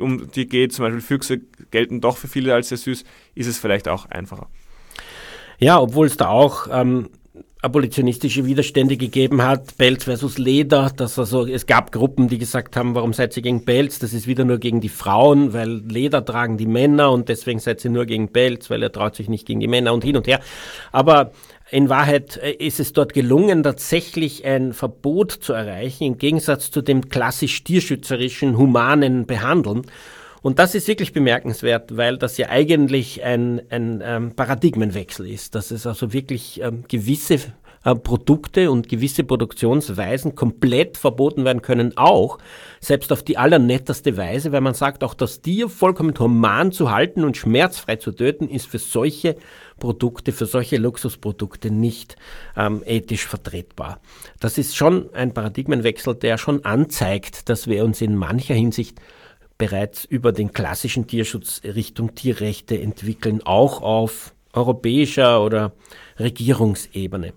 [0.00, 1.40] um die geht, zum Beispiel Füchse
[1.70, 3.04] gelten doch für viele als sehr süß,
[3.36, 4.48] ist es vielleicht auch einfacher.
[5.58, 7.08] Ja, obwohl es da auch ähm,
[7.62, 12.94] abolitionistische Widerstände gegeben hat, Pelz versus Leder, dass also es gab Gruppen, die gesagt haben,
[12.94, 13.98] warum seid ihr gegen Pelz?
[13.98, 17.84] Das ist wieder nur gegen die Frauen, weil Leder tragen die Männer und deswegen seid
[17.84, 20.26] ihr nur gegen Pelz, weil er traut sich nicht gegen die Männer und hin und
[20.26, 20.40] her.
[20.90, 21.32] Aber
[21.70, 26.80] in Wahrheit äh, ist es dort gelungen, tatsächlich ein Verbot zu erreichen, im Gegensatz zu
[26.80, 29.82] dem klassisch tierschützerischen, humanen Behandeln.
[30.42, 35.70] Und das ist wirklich bemerkenswert, weil das ja eigentlich ein, ein ähm, Paradigmenwechsel ist, dass
[35.70, 37.40] es also wirklich ähm, gewisse
[37.82, 42.38] äh, Produkte und gewisse Produktionsweisen komplett verboten werden können, auch
[42.80, 47.24] selbst auf die allernetteste Weise, weil man sagt, auch das Tier vollkommen human zu halten
[47.24, 49.36] und schmerzfrei zu töten, ist für solche
[49.78, 52.16] Produkte, für solche Luxusprodukte nicht
[52.54, 54.00] ähm, ethisch vertretbar.
[54.40, 58.98] Das ist schon ein Paradigmenwechsel, der schon anzeigt, dass wir uns in mancher Hinsicht
[59.60, 65.72] bereits über den klassischen Tierschutz Richtung Tierrechte entwickeln, auch auf europäischer oder
[66.18, 67.34] Regierungsebene.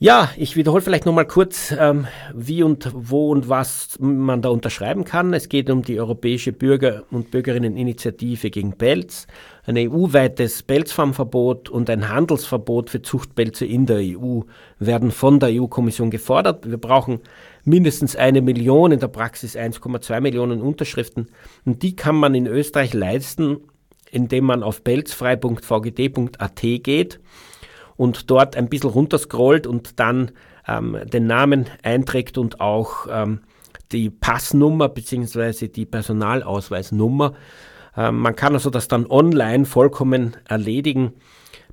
[0.00, 5.04] Ja, ich wiederhole vielleicht nochmal kurz, ähm, wie und wo und was man da unterschreiben
[5.04, 5.32] kann.
[5.32, 9.26] Es geht um die Europäische Bürger- und Bürgerinneninitiative gegen Pelz,
[9.68, 14.40] ein EU-weites Pelzfarmverbot und ein Handelsverbot für Zuchtpelze in der EU
[14.78, 16.70] werden von der EU-Kommission gefordert.
[16.70, 17.20] Wir brauchen
[17.64, 21.28] mindestens eine Million, in der Praxis 1,2 Millionen Unterschriften.
[21.66, 23.58] Und die kann man in Österreich leisten,
[24.10, 27.20] indem man auf pelzfrei.vgd.at geht
[27.96, 30.30] und dort ein bisschen runterscrollt und dann
[30.66, 33.40] ähm, den Namen einträgt und auch ähm,
[33.92, 35.68] die Passnummer bzw.
[35.68, 37.34] die Personalausweisnummer.
[37.98, 41.14] Ähm, man kann also das dann online vollkommen erledigen.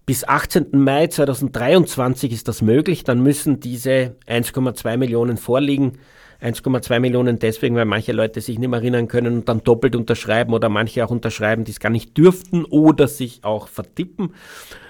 [0.08, 0.68] Bis 18.
[0.72, 3.04] Mai 2023 ist das möglich.
[3.04, 6.00] Dann müssen diese 1,2 Millionen vorliegen.
[6.42, 10.54] 1,2 Millionen deswegen, weil manche Leute sich nicht mehr erinnern können und dann doppelt unterschreiben
[10.54, 14.34] oder manche auch unterschreiben, die es gar nicht dürften oder sich auch vertippen.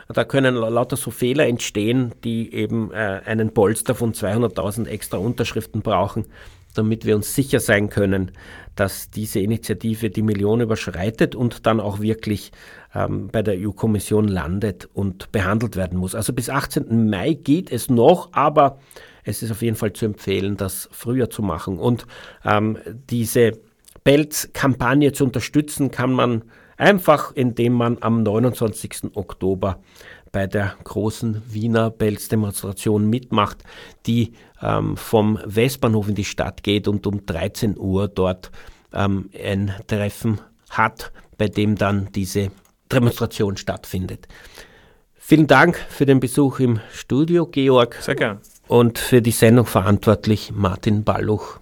[0.07, 5.81] Da können lauter so Fehler entstehen, die eben äh, einen Polster von 200.000 extra Unterschriften
[5.81, 6.25] brauchen,
[6.77, 8.31] damit wir uns sicher sein können,
[8.75, 12.51] dass diese Initiative die Million überschreitet und dann auch wirklich
[12.93, 16.15] ähm, bei der EU-Kommission landet und behandelt werden muss.
[16.15, 17.09] Also bis 18.
[17.09, 18.79] Mai geht es noch, aber
[19.23, 21.79] es ist auf jeden Fall zu empfehlen, das früher zu machen.
[21.79, 22.05] Und
[22.43, 22.77] ähm,
[23.09, 23.53] diese
[24.03, 26.43] Pelz-Kampagne zu unterstützen, kann man
[26.77, 29.15] Einfach indem man am 29.
[29.15, 29.79] Oktober
[30.35, 33.63] bei der großen Wiener Pelzdemonstration mitmacht,
[34.05, 38.51] die ähm, vom Westbahnhof in die Stadt geht und um 13 Uhr dort
[38.91, 42.51] ähm, ein Treffen hat, bei dem dann diese
[42.91, 44.27] Demonstration stattfindet.
[45.13, 47.95] Vielen Dank für den Besuch im Studio, Georg.
[48.01, 48.41] Sehr gern.
[48.67, 51.61] Und für die Sendung verantwortlich Martin Balluch.